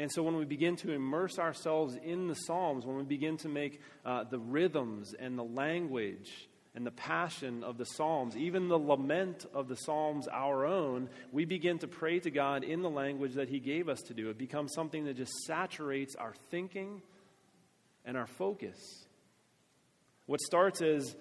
And 0.00 0.10
so 0.10 0.22
when 0.22 0.36
we 0.36 0.46
begin 0.46 0.76
to 0.76 0.92
immerse 0.92 1.38
ourselves 1.38 1.94
in 2.02 2.26
the 2.26 2.34
Psalms, 2.34 2.86
when 2.86 2.96
we 2.96 3.02
begin 3.02 3.36
to 3.36 3.50
make 3.50 3.82
uh, 4.02 4.24
the 4.24 4.38
rhythms 4.38 5.12
and 5.12 5.38
the 5.38 5.44
language 5.44 6.48
and 6.74 6.86
the 6.86 6.90
passion 6.90 7.62
of 7.62 7.76
the 7.76 7.84
Psalms, 7.84 8.34
even 8.34 8.68
the 8.68 8.78
lament 8.78 9.44
of 9.52 9.68
the 9.68 9.74
Psalms 9.74 10.26
our 10.26 10.64
own, 10.64 11.10
we 11.32 11.44
begin 11.44 11.78
to 11.80 11.86
pray 11.86 12.18
to 12.18 12.30
God 12.30 12.64
in 12.64 12.80
the 12.80 12.88
language 12.88 13.34
that 13.34 13.50
He 13.50 13.60
gave 13.60 13.90
us 13.90 14.00
to 14.06 14.14
do. 14.14 14.30
It 14.30 14.38
becomes 14.38 14.72
something 14.74 15.04
that 15.04 15.18
just 15.18 15.34
saturates 15.46 16.16
our 16.16 16.32
thinking 16.50 17.02
and 18.06 18.16
our 18.16 18.26
focus. 18.26 18.78
What 20.24 20.40
starts 20.40 20.80
as 20.80 21.14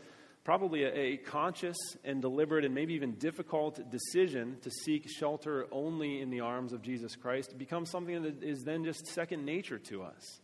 probably 0.49 0.83
a, 0.83 0.91
a, 0.91 1.17
conscious 1.17 1.77
and 2.03 2.23
deliberate 2.23 2.65
and 2.65 2.73
maybe 2.73 2.95
even 2.95 3.11
difficult 3.19 3.79
decision 3.91 4.57
to 4.63 4.71
seek 4.71 5.07
shelter 5.07 5.67
only 5.71 6.21
in 6.21 6.31
the 6.31 6.39
arms 6.39 6.73
of 6.73 6.81
Jesus 6.81 7.15
Christ 7.15 7.55
becomes 7.55 7.91
something 7.91 8.23
that 8.23 8.41
is 8.41 8.63
then 8.63 8.83
just 8.83 9.05
second 9.05 9.45
nature 9.45 9.77
to 9.77 10.01
us. 10.01 10.41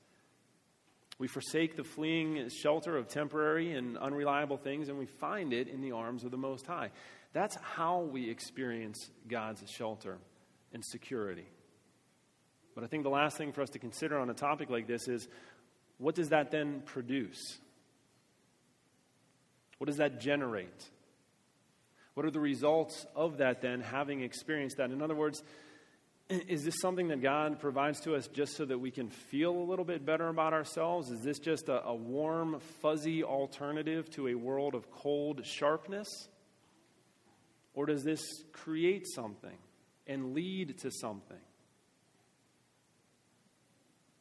We 1.17 1.27
forsake 1.27 1.75
the 1.75 1.83
fleeing 1.83 2.47
shelter 2.49 2.95
of 2.97 3.07
temporary 3.07 3.73
and 3.73 3.97
unreliable 3.97 4.57
things 4.57 4.89
and 4.89 4.99
we 4.99 5.07
find 5.07 5.51
it 5.51 5.69
in 5.69 5.81
the 5.81 5.93
arms 5.93 6.23
of 6.23 6.29
the 6.29 6.37
Most 6.37 6.67
High. 6.67 6.91
That's 7.33 7.57
how 7.63 8.01
we 8.01 8.29
experience 8.29 9.09
God's 9.27 9.63
shelter 9.71 10.19
and 10.71 10.85
security. 10.85 11.47
But 12.75 12.83
I 12.83 12.87
think 12.87 13.01
the 13.01 13.09
last 13.09 13.37
thing 13.39 13.53
for 13.53 13.63
us 13.63 13.71
to 13.71 13.79
consider 13.79 14.19
on 14.19 14.29
a 14.29 14.35
topic 14.35 14.69
like 14.69 14.85
this 14.85 15.07
is 15.07 15.27
what 15.97 16.13
does 16.13 16.29
that 16.29 16.51
then 16.51 16.83
produce? 16.85 17.57
What 19.77 19.87
does 19.87 19.97
that 19.97 20.19
generate? 20.19 20.89
What 22.13 22.25
are 22.25 22.31
the 22.31 22.39
results 22.39 23.05
of 23.15 23.37
that 23.37 23.61
then, 23.61 23.81
having 23.81 24.21
experienced 24.21 24.77
that? 24.77 24.91
In 24.91 25.01
other 25.01 25.15
words, 25.15 25.43
is 26.29 26.63
this 26.63 26.79
something 26.79 27.09
that 27.09 27.21
God 27.21 27.59
provides 27.59 27.99
to 28.01 28.15
us 28.15 28.27
just 28.27 28.55
so 28.55 28.65
that 28.65 28.79
we 28.79 28.89
can 28.89 29.09
feel 29.09 29.51
a 29.51 29.65
little 29.65 29.85
bit 29.85 30.05
better 30.05 30.27
about 30.27 30.53
ourselves? 30.53 31.11
Is 31.11 31.21
this 31.21 31.37
just 31.37 31.69
a, 31.69 31.85
a 31.85 31.93
warm, 31.93 32.59
fuzzy 32.81 33.23
alternative 33.23 34.09
to 34.11 34.29
a 34.29 34.35
world 34.35 34.73
of 34.73 34.89
cold 34.91 35.45
sharpness? 35.45 36.07
Or 37.75 37.85
does 37.85 38.03
this 38.03 38.21
create 38.53 39.05
something 39.05 39.57
and 40.07 40.33
lead 40.33 40.79
to 40.79 40.91
something? 40.91 41.37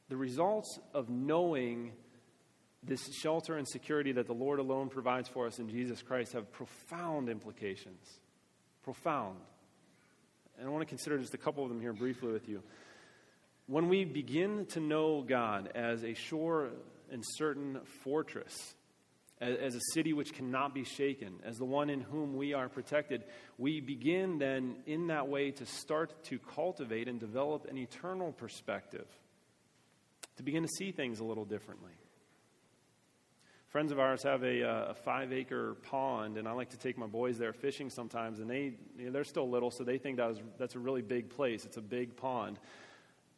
The 0.08 0.16
results 0.16 0.78
of 0.92 1.08
knowing 1.08 1.92
this 2.86 3.12
shelter 3.14 3.56
and 3.56 3.66
security 3.66 4.12
that 4.12 4.26
the 4.26 4.34
Lord 4.34 4.58
alone 4.58 4.88
provides 4.88 5.28
for 5.28 5.46
us 5.46 5.58
in 5.58 5.68
Jesus 5.68 6.02
Christ 6.02 6.32
have 6.32 6.50
profound 6.52 7.28
implications. 7.28 8.20
Profound. 8.82 9.38
And 10.58 10.68
I 10.68 10.70
want 10.70 10.82
to 10.82 10.88
consider 10.88 11.18
just 11.18 11.34
a 11.34 11.38
couple 11.38 11.62
of 11.62 11.68
them 11.68 11.80
here 11.80 11.92
briefly 11.92 12.32
with 12.32 12.48
you. 12.48 12.62
When 13.66 13.88
we 13.88 14.04
begin 14.04 14.66
to 14.66 14.80
know 14.80 15.22
God 15.22 15.70
as 15.74 16.04
a 16.04 16.14
sure 16.14 16.70
and 17.10 17.22
certain 17.24 17.80
fortress, 18.02 18.74
as, 19.40 19.74
a 19.74 19.80
city 19.92 20.12
which 20.12 20.32
cannot 20.32 20.74
be 20.74 20.84
shaken, 20.84 21.34
as 21.44 21.56
the 21.56 21.64
one 21.64 21.90
in 21.90 22.00
whom 22.00 22.36
we 22.36 22.54
are 22.54 22.68
protected, 22.68 23.24
we 23.58 23.80
begin 23.80 24.38
then 24.38 24.76
in 24.86 25.08
that 25.08 25.28
way 25.28 25.50
to 25.50 25.66
start 25.66 26.24
to 26.24 26.38
cultivate 26.38 27.08
and 27.08 27.20
develop 27.20 27.66
an 27.66 27.76
eternal 27.76 28.32
perspective, 28.32 29.06
to 30.36 30.42
begin 30.42 30.62
to 30.62 30.68
see 30.68 30.92
things 30.92 31.20
a 31.20 31.24
little 31.24 31.44
differently. 31.44 31.92
Friends 33.74 33.90
of 33.90 33.98
ours 33.98 34.22
have 34.22 34.44
a, 34.44 34.62
uh, 34.62 34.90
a 34.90 34.94
five 34.94 35.32
acre 35.32 35.74
pond, 35.82 36.38
and 36.38 36.46
I 36.46 36.52
like 36.52 36.70
to 36.70 36.76
take 36.76 36.96
my 36.96 37.08
boys 37.08 37.38
there 37.38 37.52
fishing 37.52 37.90
sometimes, 37.90 38.38
and 38.38 38.48
they, 38.48 38.74
you 38.96 39.06
know, 39.06 39.10
they're 39.10 39.24
still 39.24 39.50
little, 39.50 39.72
so 39.72 39.82
they 39.82 39.98
think 39.98 40.18
that 40.18 40.28
was, 40.28 40.38
that's 40.60 40.76
a 40.76 40.78
really 40.78 41.02
big 41.02 41.28
place. 41.28 41.64
It's 41.64 41.76
a 41.76 41.82
big 41.82 42.16
pond. 42.16 42.60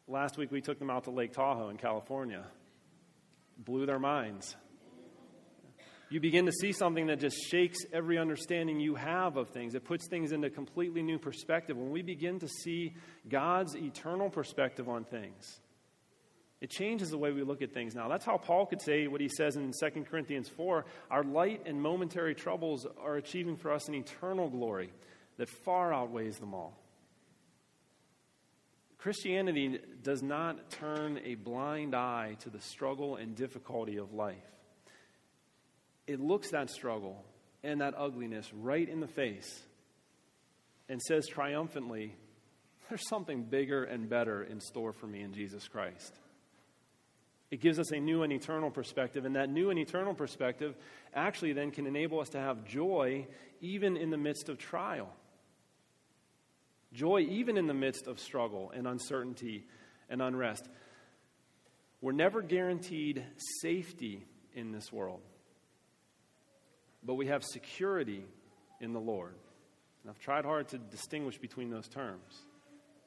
Last 0.07 0.37
week 0.37 0.51
we 0.51 0.61
took 0.61 0.77
them 0.77 0.91
out 0.91 1.05
to 1.05 1.09
Lake 1.09 1.33
Tahoe 1.33 1.69
in 1.69 1.77
California. 1.77 2.45
Blew 3.57 3.87
their 3.87 3.97
minds. 3.97 4.55
You 6.11 6.19
begin 6.19 6.45
to 6.45 6.51
see 6.51 6.71
something 6.71 7.07
that 7.07 7.19
just 7.19 7.37
shakes 7.49 7.79
every 7.91 8.19
understanding 8.19 8.79
you 8.79 8.93
have 8.93 9.37
of 9.37 9.49
things. 9.49 9.73
It 9.73 9.85
puts 9.85 10.07
things 10.07 10.31
into 10.31 10.51
completely 10.51 11.01
new 11.01 11.17
perspective. 11.17 11.77
When 11.77 11.89
we 11.89 12.03
begin 12.03 12.37
to 12.41 12.47
see 12.47 12.93
God's 13.27 13.75
eternal 13.75 14.29
perspective 14.29 14.87
on 14.87 15.03
things, 15.03 15.59
it 16.59 16.71
changes 16.71 17.11
the 17.11 17.17
way 17.17 17.31
we 17.31 17.43
look 17.43 17.61
at 17.61 17.71
things 17.71 17.93
now. 17.93 18.07
That's 18.07 18.25
how 18.25 18.37
Paul 18.37 18.65
could 18.65 18.81
say 18.81 19.07
what 19.07 19.21
he 19.21 19.29
says 19.29 19.55
in 19.57 19.71
2 19.71 20.05
Corinthians 20.09 20.49
4 20.49 20.85
Our 21.11 21.23
light 21.23 21.61
and 21.65 21.81
momentary 21.81 22.33
troubles 22.33 22.87
are 22.99 23.15
achieving 23.15 23.57
for 23.57 23.71
us 23.71 23.87
an 23.87 23.93
eternal 23.93 24.49
glory 24.49 24.91
that 25.37 25.49
far 25.49 25.93
outweighs 25.93 26.37
them 26.37 26.55
all. 26.55 26.75
Christianity 28.97 29.79
does 30.01 30.23
not 30.23 30.71
turn 30.71 31.19
a 31.23 31.35
blind 31.35 31.95
eye 31.95 32.35
to 32.39 32.49
the 32.49 32.59
struggle 32.59 33.17
and 33.17 33.35
difficulty 33.35 33.97
of 33.97 34.13
life. 34.13 34.37
It 36.07 36.19
looks 36.19 36.49
that 36.51 36.71
struggle 36.71 37.23
and 37.63 37.81
that 37.81 37.93
ugliness 37.95 38.51
right 38.53 38.87
in 38.87 38.99
the 38.99 39.07
face 39.07 39.61
and 40.89 40.99
says 41.01 41.27
triumphantly, 41.27 42.15
There's 42.89 43.07
something 43.07 43.43
bigger 43.43 43.83
and 43.83 44.09
better 44.09 44.43
in 44.43 44.59
store 44.59 44.93
for 44.93 45.05
me 45.05 45.21
in 45.21 45.33
Jesus 45.33 45.67
Christ. 45.67 46.17
It 47.49 47.61
gives 47.61 47.79
us 47.79 47.91
a 47.91 47.99
new 47.99 48.23
and 48.23 48.33
eternal 48.33 48.69
perspective, 48.69 49.25
and 49.25 49.35
that 49.35 49.49
new 49.49 49.69
and 49.69 49.79
eternal 49.79 50.13
perspective 50.13 50.75
actually 51.13 51.53
then 51.53 51.71
can 51.71 51.87
enable 51.87 52.19
us 52.19 52.29
to 52.29 52.39
have 52.39 52.65
joy 52.65 53.25
even 53.61 53.95
in 53.95 54.09
the 54.09 54.17
midst 54.17 54.49
of 54.49 54.57
trial. 54.57 55.09
Joy 56.93 57.21
even 57.21 57.57
in 57.57 57.67
the 57.67 57.73
midst 57.73 58.07
of 58.07 58.19
struggle 58.19 58.71
and 58.75 58.87
uncertainty 58.87 59.65
and 60.09 60.21
unrest. 60.21 60.67
We're 62.01 62.11
never 62.11 62.41
guaranteed 62.41 63.23
safety 63.61 64.25
in 64.53 64.71
this 64.71 64.91
world, 64.91 65.21
but 67.03 67.15
we 67.15 67.27
have 67.27 67.43
security 67.43 68.25
in 68.81 68.93
the 68.93 68.99
Lord. 68.99 69.35
And 70.03 70.11
I've 70.11 70.19
tried 70.19 70.45
hard 70.45 70.67
to 70.69 70.77
distinguish 70.77 71.37
between 71.37 71.69
those 71.69 71.87
terms. 71.87 72.33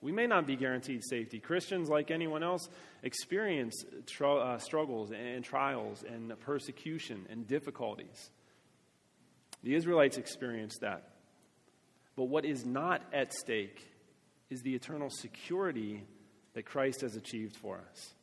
We 0.03 0.13
may 0.13 0.27
not 0.27 0.47
be 0.47 0.57
guaranteed 0.57 1.05
safety. 1.05 1.41
Christians, 1.41 1.91
like 1.91 2.11
anyone 2.11 2.43
else, 2.43 2.69
experience 3.03 3.85
tr- 4.07 4.25
uh, 4.27 4.59
struggles 4.59 5.13
and 5.13 5.45
trials 5.45 6.03
and 6.03 6.33
persecution 6.41 7.27
and 7.29 7.47
difficulties. 7.47 8.31
The 9.63 9.75
Israelites 9.75 10.17
experienced 10.17 10.81
that. 10.81 11.11
But 12.17 12.25
what 12.25 12.45
is 12.45 12.65
not 12.65 13.03
at 13.13 13.33
stake 13.35 13.87
is 14.49 14.63
the 14.63 14.75
eternal 14.75 15.11
security 15.11 16.03
that 16.55 16.65
Christ 16.65 17.03
has 17.03 17.17
achieved 17.17 17.57
for 17.57 17.79
us. 17.91 18.15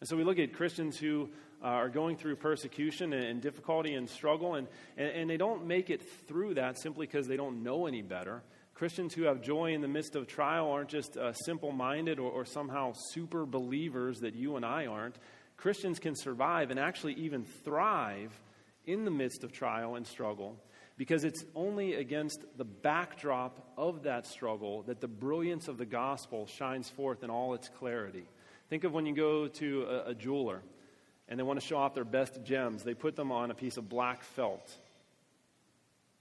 And 0.00 0.08
so 0.08 0.16
we 0.16 0.24
look 0.24 0.38
at 0.38 0.52
Christians 0.54 0.98
who 0.98 1.30
uh, 1.62 1.66
are 1.66 1.88
going 1.88 2.16
through 2.16 2.36
persecution 2.36 3.12
and, 3.12 3.24
and 3.24 3.42
difficulty 3.42 3.94
and 3.94 4.08
struggle, 4.08 4.54
and, 4.54 4.68
and, 4.96 5.08
and 5.08 5.30
they 5.30 5.36
don't 5.36 5.66
make 5.66 5.90
it 5.90 6.02
through 6.26 6.54
that 6.54 6.78
simply 6.78 7.06
because 7.06 7.26
they 7.26 7.36
don't 7.36 7.62
know 7.62 7.86
any 7.86 8.02
better. 8.02 8.42
Christians 8.76 9.14
who 9.14 9.22
have 9.22 9.40
joy 9.40 9.72
in 9.72 9.80
the 9.80 9.88
midst 9.88 10.16
of 10.16 10.26
trial 10.26 10.70
aren't 10.70 10.90
just 10.90 11.16
uh, 11.16 11.32
simple 11.32 11.72
minded 11.72 12.18
or, 12.18 12.30
or 12.30 12.44
somehow 12.44 12.92
super 13.14 13.46
believers 13.46 14.18
that 14.18 14.34
you 14.34 14.56
and 14.56 14.66
I 14.66 14.84
aren't. 14.84 15.16
Christians 15.56 15.98
can 15.98 16.14
survive 16.14 16.70
and 16.70 16.78
actually 16.78 17.14
even 17.14 17.46
thrive 17.64 18.38
in 18.84 19.06
the 19.06 19.10
midst 19.10 19.44
of 19.44 19.50
trial 19.50 19.94
and 19.94 20.06
struggle 20.06 20.58
Because 20.98 21.24
it's 21.24 21.42
only 21.54 21.94
against 21.94 22.44
the 22.58 22.66
backdrop 22.66 23.66
of 23.78 24.02
that 24.02 24.26
struggle 24.26 24.82
that 24.82 25.00
the 25.00 25.08
brilliance 25.08 25.68
of 25.68 25.78
the 25.78 25.86
gospel 25.86 26.46
shines 26.46 26.90
forth 26.90 27.24
in 27.24 27.30
all 27.30 27.54
its 27.54 27.70
clarity. 27.70 28.24
Think 28.68 28.84
of 28.84 28.92
when 28.92 29.06
you 29.06 29.14
go 29.14 29.48
to 29.48 29.84
a, 29.84 30.10
a 30.10 30.14
jeweler 30.14 30.60
and 31.28 31.38
they 31.40 31.44
want 31.44 31.58
to 31.58 31.66
show 31.66 31.78
off 31.78 31.94
their 31.94 32.04
best 32.04 32.44
gems, 32.44 32.82
they 32.82 32.92
put 32.92 33.16
them 33.16 33.32
on 33.32 33.50
a 33.50 33.54
piece 33.54 33.78
of 33.78 33.88
black 33.88 34.22
felt. 34.22 34.70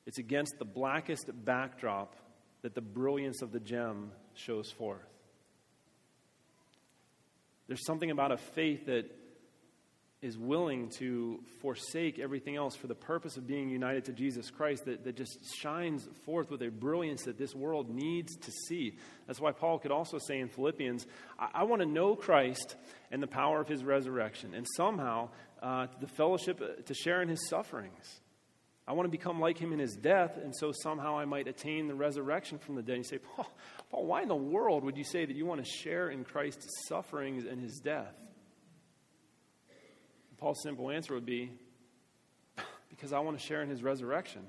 It's 0.05 0.19
against 0.19 0.57
the 0.57 0.65
blackest 0.65 1.29
backdrop 1.43 2.15
that 2.65 2.73
the 2.73 2.81
brilliance 2.81 3.43
of 3.43 3.51
the 3.51 3.59
gem 3.59 4.11
shows 4.33 4.71
forth. 4.71 5.05
There's 7.67 7.85
something 7.85 8.09
about 8.09 8.31
a 8.31 8.37
faith 8.37 8.87
that 8.87 9.05
is 10.23 10.35
willing 10.35 10.89
to 10.97 11.43
forsake 11.61 12.17
everything 12.17 12.55
else 12.55 12.75
for 12.75 12.87
the 12.87 12.95
purpose 12.95 13.37
of 13.37 13.45
being 13.45 13.69
united 13.69 14.05
to 14.05 14.13
Jesus 14.13 14.49
Christ 14.49 14.85
that, 14.85 15.03
that 15.03 15.15
just 15.15 15.37
shines 15.61 16.09
forth 16.25 16.49
with 16.49 16.63
a 16.63 16.69
brilliance 16.69 17.25
that 17.25 17.37
this 17.37 17.53
world 17.53 17.87
needs 17.87 18.35
to 18.35 18.51
see. 18.67 18.97
That's 19.27 19.39
why 19.39 19.51
Paul 19.51 19.77
could 19.77 19.91
also 19.91 20.17
say 20.17 20.39
in 20.39 20.47
Philippians, 20.47 21.05
I, 21.37 21.49
I 21.53 21.63
want 21.65 21.83
to 21.83 21.87
know 21.87 22.15
Christ 22.15 22.77
and 23.11 23.21
the 23.21 23.27
power 23.27 23.61
of 23.61 23.67
his 23.67 23.83
resurrection, 23.83 24.55
and 24.55 24.65
somehow 24.75 25.29
uh, 25.61 25.85
the 26.01 26.07
fellowship 26.07 26.59
uh, 26.59 26.81
to 26.81 26.95
share 26.95 27.21
in 27.21 27.29
his 27.29 27.47
sufferings. 27.47 28.21
I 28.87 28.93
want 28.93 29.07
to 29.07 29.11
become 29.11 29.39
like 29.39 29.57
him 29.57 29.73
in 29.73 29.79
his 29.79 29.95
death, 29.95 30.37
and 30.37 30.55
so 30.55 30.71
somehow 30.71 31.17
I 31.17 31.25
might 31.25 31.47
attain 31.47 31.87
the 31.87 31.95
resurrection 31.95 32.59
from 32.59 32.75
the 32.75 32.83
dead. 32.83 32.97
And 32.97 33.03
you 33.03 33.09
say, 33.09 33.17
Paul, 33.17 33.47
Paul, 33.89 34.05
why 34.05 34.21
in 34.21 34.27
the 34.27 34.35
world 34.35 34.83
would 34.83 34.97
you 34.97 35.03
say 35.03 35.25
that 35.25 35.35
you 35.35 35.45
want 35.45 35.63
to 35.63 35.69
share 35.69 36.09
in 36.09 36.23
Christ's 36.23 36.67
sufferings 36.87 37.45
and 37.45 37.59
his 37.59 37.79
death? 37.79 38.13
Paul's 40.37 40.61
simple 40.61 40.91
answer 40.91 41.15
would 41.15 41.25
be 41.25 41.51
because 42.89 43.11
I 43.11 43.19
want 43.19 43.39
to 43.39 43.43
share 43.43 43.63
in 43.63 43.69
his 43.69 43.81
resurrection, 43.81 44.45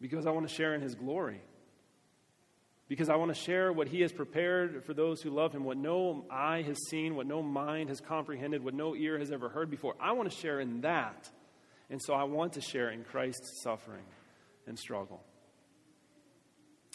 because 0.00 0.26
I 0.26 0.30
want 0.30 0.48
to 0.48 0.54
share 0.54 0.74
in 0.74 0.82
his 0.82 0.94
glory, 0.94 1.40
because 2.86 3.08
I 3.08 3.16
want 3.16 3.34
to 3.34 3.40
share 3.40 3.72
what 3.72 3.88
he 3.88 4.02
has 4.02 4.12
prepared 4.12 4.84
for 4.84 4.94
those 4.94 5.20
who 5.20 5.30
love 5.30 5.52
him, 5.52 5.64
what 5.64 5.78
no 5.78 6.26
eye 6.30 6.62
has 6.62 6.78
seen, 6.88 7.16
what 7.16 7.26
no 7.26 7.42
mind 7.42 7.88
has 7.88 8.00
comprehended, 8.00 8.62
what 8.62 8.74
no 8.74 8.94
ear 8.94 9.18
has 9.18 9.32
ever 9.32 9.48
heard 9.48 9.68
before. 9.68 9.96
I 9.98 10.12
want 10.12 10.30
to 10.30 10.36
share 10.36 10.60
in 10.60 10.82
that. 10.82 11.28
And 11.90 12.00
so 12.00 12.14
I 12.14 12.24
want 12.24 12.52
to 12.54 12.60
share 12.60 12.90
in 12.90 13.04
Christ's 13.04 13.62
suffering 13.62 14.04
and 14.66 14.78
struggle. 14.78 15.20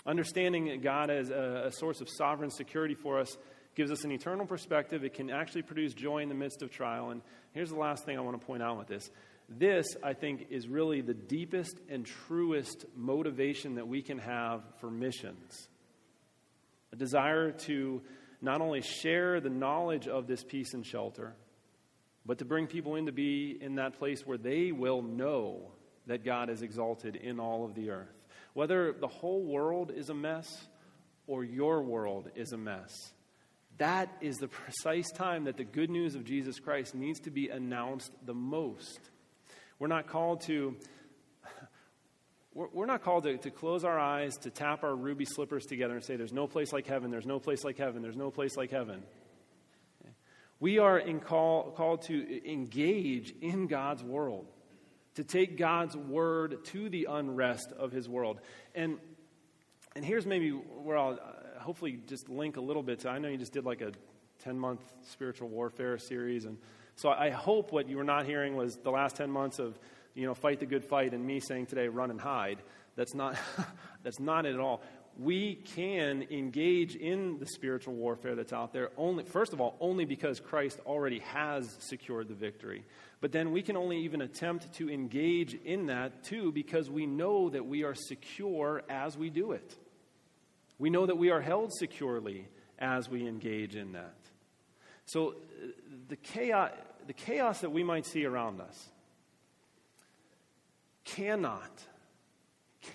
Understanding 0.05 0.65
that 0.65 0.81
God 0.81 1.09
as 1.09 1.29
a, 1.29 1.65
a 1.67 1.71
source 1.71 1.99
of 1.99 2.09
sovereign 2.09 2.51
security 2.51 2.93
for 2.93 3.19
us 3.19 3.37
gives 3.75 3.91
us 3.91 4.03
an 4.05 4.11
eternal 4.11 4.45
perspective. 4.45 5.03
It 5.03 5.13
can 5.13 5.29
actually 5.29 5.63
produce 5.63 5.93
joy 5.93 6.19
in 6.19 6.29
the 6.29 6.35
midst 6.35 6.61
of 6.61 6.71
trial. 6.71 7.09
And 7.09 7.21
here's 7.53 7.69
the 7.69 7.75
last 7.75 8.05
thing 8.05 8.17
I 8.17 8.21
want 8.21 8.39
to 8.39 8.45
point 8.45 8.63
out 8.63 8.77
with 8.77 8.87
this. 8.87 9.09
This, 9.49 9.85
I 10.01 10.13
think, 10.13 10.47
is 10.49 10.67
really 10.67 11.01
the 11.01 11.13
deepest 11.13 11.79
and 11.89 12.05
truest 12.05 12.85
motivation 12.95 13.75
that 13.75 13.87
we 13.87 14.01
can 14.01 14.17
have 14.19 14.63
for 14.79 14.89
missions. 14.89 15.67
A 16.93 16.95
desire 16.95 17.51
to 17.51 18.01
not 18.41 18.61
only 18.61 18.81
share 18.81 19.39
the 19.41 19.49
knowledge 19.49 20.07
of 20.07 20.27
this 20.27 20.43
peace 20.43 20.73
and 20.73 20.85
shelter, 20.85 21.35
but 22.25 22.39
to 22.39 22.45
bring 22.45 22.67
people 22.67 22.95
in 22.95 23.05
to 23.05 23.11
be 23.11 23.57
in 23.61 23.75
that 23.75 23.97
place 23.99 24.25
where 24.25 24.37
they 24.37 24.71
will 24.71 25.01
know 25.01 25.71
that 26.07 26.23
God 26.23 26.49
is 26.49 26.61
exalted 26.61 27.15
in 27.15 27.39
all 27.39 27.65
of 27.65 27.75
the 27.75 27.89
earth. 27.89 28.13
Whether 28.53 28.93
the 28.93 29.07
whole 29.07 29.43
world 29.43 29.91
is 29.95 30.09
a 30.09 30.13
mess 30.13 30.67
or 31.27 31.43
your 31.43 31.81
world 31.81 32.29
is 32.35 32.51
a 32.51 32.57
mess, 32.57 32.91
that 33.77 34.09
is 34.21 34.37
the 34.37 34.47
precise 34.47 35.11
time 35.11 35.45
that 35.45 35.57
the 35.57 35.63
good 35.63 35.89
news 35.89 36.15
of 36.15 36.23
Jesus 36.23 36.59
Christ 36.59 36.95
needs 36.95 37.19
to 37.21 37.31
be 37.31 37.49
announced 37.49 38.11
the 38.25 38.33
most. 38.33 38.99
We're 39.79 39.87
not 39.87 40.07
called 40.07 40.41
to. 40.41 40.75
We're 42.53 42.85
not 42.85 43.03
called 43.03 43.25
to, 43.25 43.37
to 43.37 43.51
close 43.51 43.83
our 43.83 43.99
eyes, 43.99 44.31
to 44.43 44.49
tap 44.49 44.85
our 44.85 44.95
ruby 44.95 45.25
slippers 45.25 45.65
together 45.65 45.95
and 45.95 46.01
say, 46.01 46.15
There's 46.15 46.31
no 46.31 46.47
place 46.47 46.71
like 46.71 46.87
heaven, 46.87 47.11
there's 47.11 47.25
no 47.25 47.37
place 47.37 47.65
like 47.65 47.77
heaven, 47.77 48.01
there's 48.01 48.15
no 48.15 48.31
place 48.31 48.55
like 48.55 48.71
heaven. 48.71 49.03
We 50.65 50.79
are 50.79 50.99
call, 51.19 51.73
called 51.77 52.01
to 52.05 52.51
engage 52.51 53.35
in 53.39 53.67
God's 53.67 54.03
world, 54.03 54.47
to 55.13 55.23
take 55.23 55.59
God's 55.59 55.95
word 55.95 56.65
to 56.65 56.89
the 56.89 57.05
unrest 57.07 57.71
of 57.71 57.91
his 57.91 58.09
world. 58.09 58.39
And, 58.73 58.97
and 59.95 60.03
here's 60.03 60.25
maybe 60.25 60.49
where 60.49 60.97
I'll 60.97 61.19
uh, 61.21 61.59
hopefully 61.59 61.99
just 62.07 62.29
link 62.29 62.57
a 62.57 62.61
little 62.61 62.81
bit 62.81 63.01
to, 63.01 63.09
I 63.09 63.19
know 63.19 63.27
you 63.27 63.37
just 63.37 63.53
did 63.53 63.63
like 63.63 63.81
a 63.81 63.91
10 64.43 64.57
month 64.57 64.81
spiritual 65.03 65.49
warfare 65.49 65.99
series. 65.99 66.45
And 66.45 66.57
so 66.95 67.09
I 67.09 67.29
hope 67.29 67.71
what 67.71 67.87
you 67.87 67.97
were 67.97 68.03
not 68.03 68.25
hearing 68.25 68.55
was 68.55 68.77
the 68.77 68.89
last 68.89 69.17
10 69.17 69.29
months 69.29 69.59
of, 69.59 69.77
you 70.15 70.25
know, 70.25 70.33
fight 70.33 70.59
the 70.59 70.65
good 70.65 70.83
fight 70.83 71.13
and 71.13 71.23
me 71.23 71.41
saying 71.41 71.67
today, 71.67 71.89
run 71.89 72.09
and 72.09 72.19
hide. 72.19 72.57
That's 72.95 73.13
not, 73.13 73.37
that's 74.03 74.19
not 74.19 74.47
it 74.47 74.55
at 74.55 74.59
all. 74.59 74.81
We 75.17 75.55
can 75.55 76.27
engage 76.29 76.95
in 76.95 77.39
the 77.39 77.45
spiritual 77.45 77.93
warfare 77.93 78.35
that's 78.35 78.51
out 78.51 78.73
there 78.73 78.91
only, 78.97 79.23
first 79.23 79.53
of 79.53 79.61
all, 79.61 79.77
only 79.79 80.03
because 80.03 80.41
Christ 80.41 80.79
already 80.85 81.19
has 81.19 81.77
secured 81.79 82.27
the 82.27 82.33
victory. 82.33 82.83
But 83.21 83.31
then 83.31 83.51
we 83.51 83.61
can 83.61 83.77
only 83.77 83.99
even 83.99 84.21
attempt 84.21 84.73
to 84.73 84.89
engage 84.89 85.53
in 85.53 85.85
that 85.87 86.23
too 86.23 86.51
because 86.51 86.89
we 86.89 87.05
know 87.05 87.49
that 87.49 87.65
we 87.65 87.83
are 87.83 87.95
secure 87.95 88.83
as 88.89 89.17
we 89.17 89.29
do 89.29 89.53
it. 89.53 89.75
We 90.77 90.89
know 90.89 91.05
that 91.05 91.17
we 91.17 91.31
are 91.31 91.41
held 91.41 91.71
securely 91.73 92.47
as 92.77 93.09
we 93.09 93.25
engage 93.25 93.75
in 93.75 93.93
that. 93.93 94.15
So, 95.05 95.29
uh, 95.29 95.67
the 96.09 96.17
chaos, 96.17 96.71
the 97.07 97.13
chaos 97.13 97.61
that 97.61 97.71
we 97.71 97.83
might 97.83 98.05
see 98.05 98.25
around 98.25 98.59
us 98.59 98.89
cannot, 101.05 101.71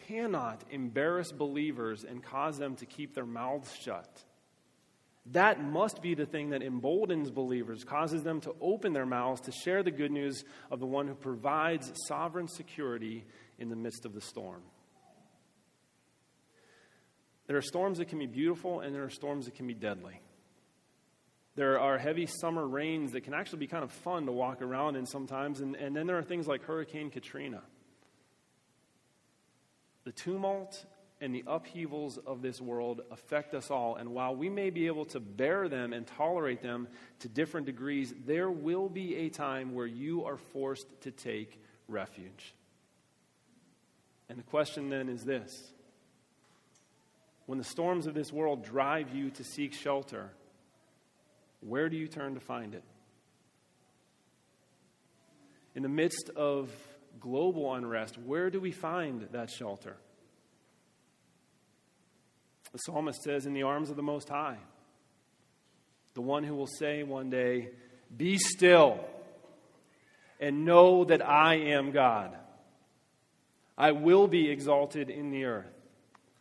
cannot 0.07 0.65
embarrass 0.71 1.33
believers 1.33 2.05
and 2.05 2.23
cause 2.23 2.59
them 2.59 2.77
to 2.77 2.87
keep 2.87 3.15
their 3.15 3.27
mouths 3.27 3.75
shut. 3.75 4.25
That 5.27 5.63
must 5.63 6.03
be 6.03 6.15
the 6.15 6.27
thing 6.27 6.51
that 6.51 6.63
emboldens 6.63 7.31
believers, 7.31 7.85
causes 7.85 8.23
them 8.23 8.41
to 8.43 8.55
open 8.61 8.93
their 8.93 9.07
mouths 9.07 9.43
to 9.43 9.53
share 9.53 9.83
the 9.83 9.91
good 9.91 10.11
news 10.11 10.45
of 10.71 10.81
the 10.81 10.87
one 10.87 11.07
who 11.07 11.15
provides 11.15 11.93
sovereign 12.09 12.49
security 12.49 13.25
in 13.59 13.69
the 13.69 13.77
midst 13.77 14.07
of 14.07 14.15
the 14.15 14.21
storm. 14.21 14.63
There 17.47 17.57
are 17.57 17.63
storms 17.63 17.99
that 17.99 18.09
can 18.09 18.19
be 18.19 18.27
beautiful, 18.27 18.81
and 18.81 18.95
there 18.95 19.05
are 19.05 19.11
storms 19.11 19.45
that 19.45 19.55
can 19.55 19.67
be 19.67 19.75
deadly. 19.75 20.21
There 21.57 21.79
are 21.81 21.99
heavy 21.99 22.27
summer 22.27 22.67
rains 22.67 23.13
that 23.13 23.23
can 23.23 23.35
actually 23.35 23.59
be 23.59 23.67
kind 23.67 23.85
of 23.85 23.91
fun 23.91 24.27
to 24.27 24.33
walk 24.33 24.63
around 24.63 24.97
in 24.97 25.05
sometimes, 25.05 25.61
and, 25.61 25.77
and 25.77 25.95
then 25.95 26.07
there 26.07 26.17
are 26.17 26.23
things 26.23 26.47
like 26.47 26.63
Hurricane 26.63 27.11
Katrina. 27.11 27.63
The 30.05 30.13
tumult 30.13 30.85
and 31.21 31.35
the 31.35 31.45
upheavals 31.47 32.19
of 32.19 32.41
this 32.41 32.61
world 32.61 33.03
affect 33.11 33.55
us 33.55 33.71
all, 33.71 33.97
and 33.97 34.15
while 34.15 34.35
we 34.35 34.49
may 34.49 34.71
be 34.71 34.87
able 34.87 35.05
to 35.07 35.21
bear 35.21 35.69
them 35.69 35.93
and 35.93 36.07
tolerate 36.07 36.63
them 36.63 36.89
to 37.19 37.29
different 37.29 37.67
degrees, 37.67 38.15
there 38.25 38.51
will 38.51 38.89
be 38.89 39.17
a 39.17 39.29
time 39.29 39.75
where 39.75 39.87
you 39.87 40.25
are 40.25 40.39
forced 40.39 40.87
to 41.03 41.11
take 41.11 41.61
refuge. 41.89 42.55
And 44.31 44.39
the 44.39 44.45
question 44.45 44.89
then 44.89 45.09
is 45.09 45.25
this 45.25 45.73
when 47.47 47.59
the 47.59 47.65
storms 47.65 48.07
of 48.07 48.15
this 48.15 48.33
world 48.33 48.65
drive 48.65 49.15
you 49.15 49.31
to 49.31 49.45
seek 49.45 49.75
shelter, 49.75 50.31
where 51.61 51.89
do 51.89 51.97
you 51.97 52.07
turn 52.07 52.35
to 52.35 52.41
find 52.41 52.75
it? 52.75 52.85
In 55.75 55.83
the 55.83 55.89
midst 55.89 56.31
of 56.37 56.71
global 57.21 57.75
unrest, 57.75 58.19
where 58.19 58.51
do 58.51 58.61
we 58.61 58.73
find 58.73 59.29
that 59.33 59.51
shelter? 59.51 59.97
The 62.73 62.79
psalmist 62.79 63.23
says, 63.23 63.47
In 63.47 63.53
the 63.53 63.65
arms 63.65 63.91
of 63.91 63.97
the 63.97 64.03
Most 64.03 64.29
High, 64.29 64.59
the 66.15 66.21
one 66.21 66.45
who 66.45 66.55
will 66.55 66.67
say 66.67 67.03
one 67.03 67.31
day, 67.31 67.71
Be 68.17 68.39
still 68.39 69.01
and 70.41 70.65
know 70.65 71.05
that 71.05 71.27
I 71.27 71.57
am 71.57 71.91
God. 71.91 72.35
I 73.77 73.93
will 73.93 74.27
be 74.27 74.51
exalted 74.51 75.11
in 75.11 75.31
the 75.31 75.45
earth. 75.45 75.73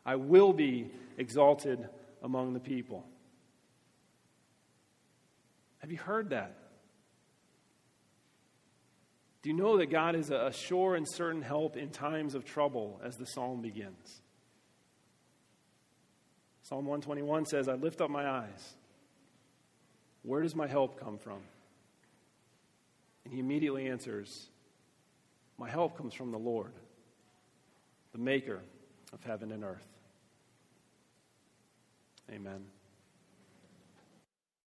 I 0.06 0.16
will 0.16 0.54
be 0.54 0.90
exalted 1.18 1.88
among 2.24 2.54
the 2.54 2.60
people. 2.60 3.06
Have 5.80 5.92
you 5.92 5.98
heard 5.98 6.30
that? 6.30 6.56
Do 9.42 9.50
you 9.50 9.56
know 9.56 9.78
that 9.78 9.90
God 9.90 10.16
is 10.16 10.32
a 10.32 10.52
sure 10.52 10.96
and 10.96 11.08
certain 11.10 11.42
help 11.42 11.78
in 11.78 11.90
times 11.90 12.36
of 12.36 12.44
trouble 12.44 13.00
as 13.04 13.16
the 13.16 13.26
psalm 13.26 13.62
begins? 13.62 14.22
Psalm 16.64 16.86
121 16.86 17.46
says, 17.46 17.68
I 17.70 17.74
lift 17.74 18.02
up 18.02 18.10
my 18.10 18.30
eyes. 18.30 18.76
Where 20.24 20.42
does 20.42 20.56
my 20.56 20.68
help 20.68 21.00
come 21.00 21.18
from? 21.18 21.40
And 23.24 23.34
he 23.34 23.40
immediately 23.40 23.88
answers, 23.88 24.50
My 25.58 25.70
help 25.70 25.98
comes 25.98 26.14
from 26.14 26.32
the 26.32 26.38
Lord, 26.38 26.74
the 28.12 28.20
maker 28.20 28.60
of 29.14 29.24
heaven 29.24 29.52
and 29.52 29.64
earth. 29.64 29.88
Amen. 32.30 32.66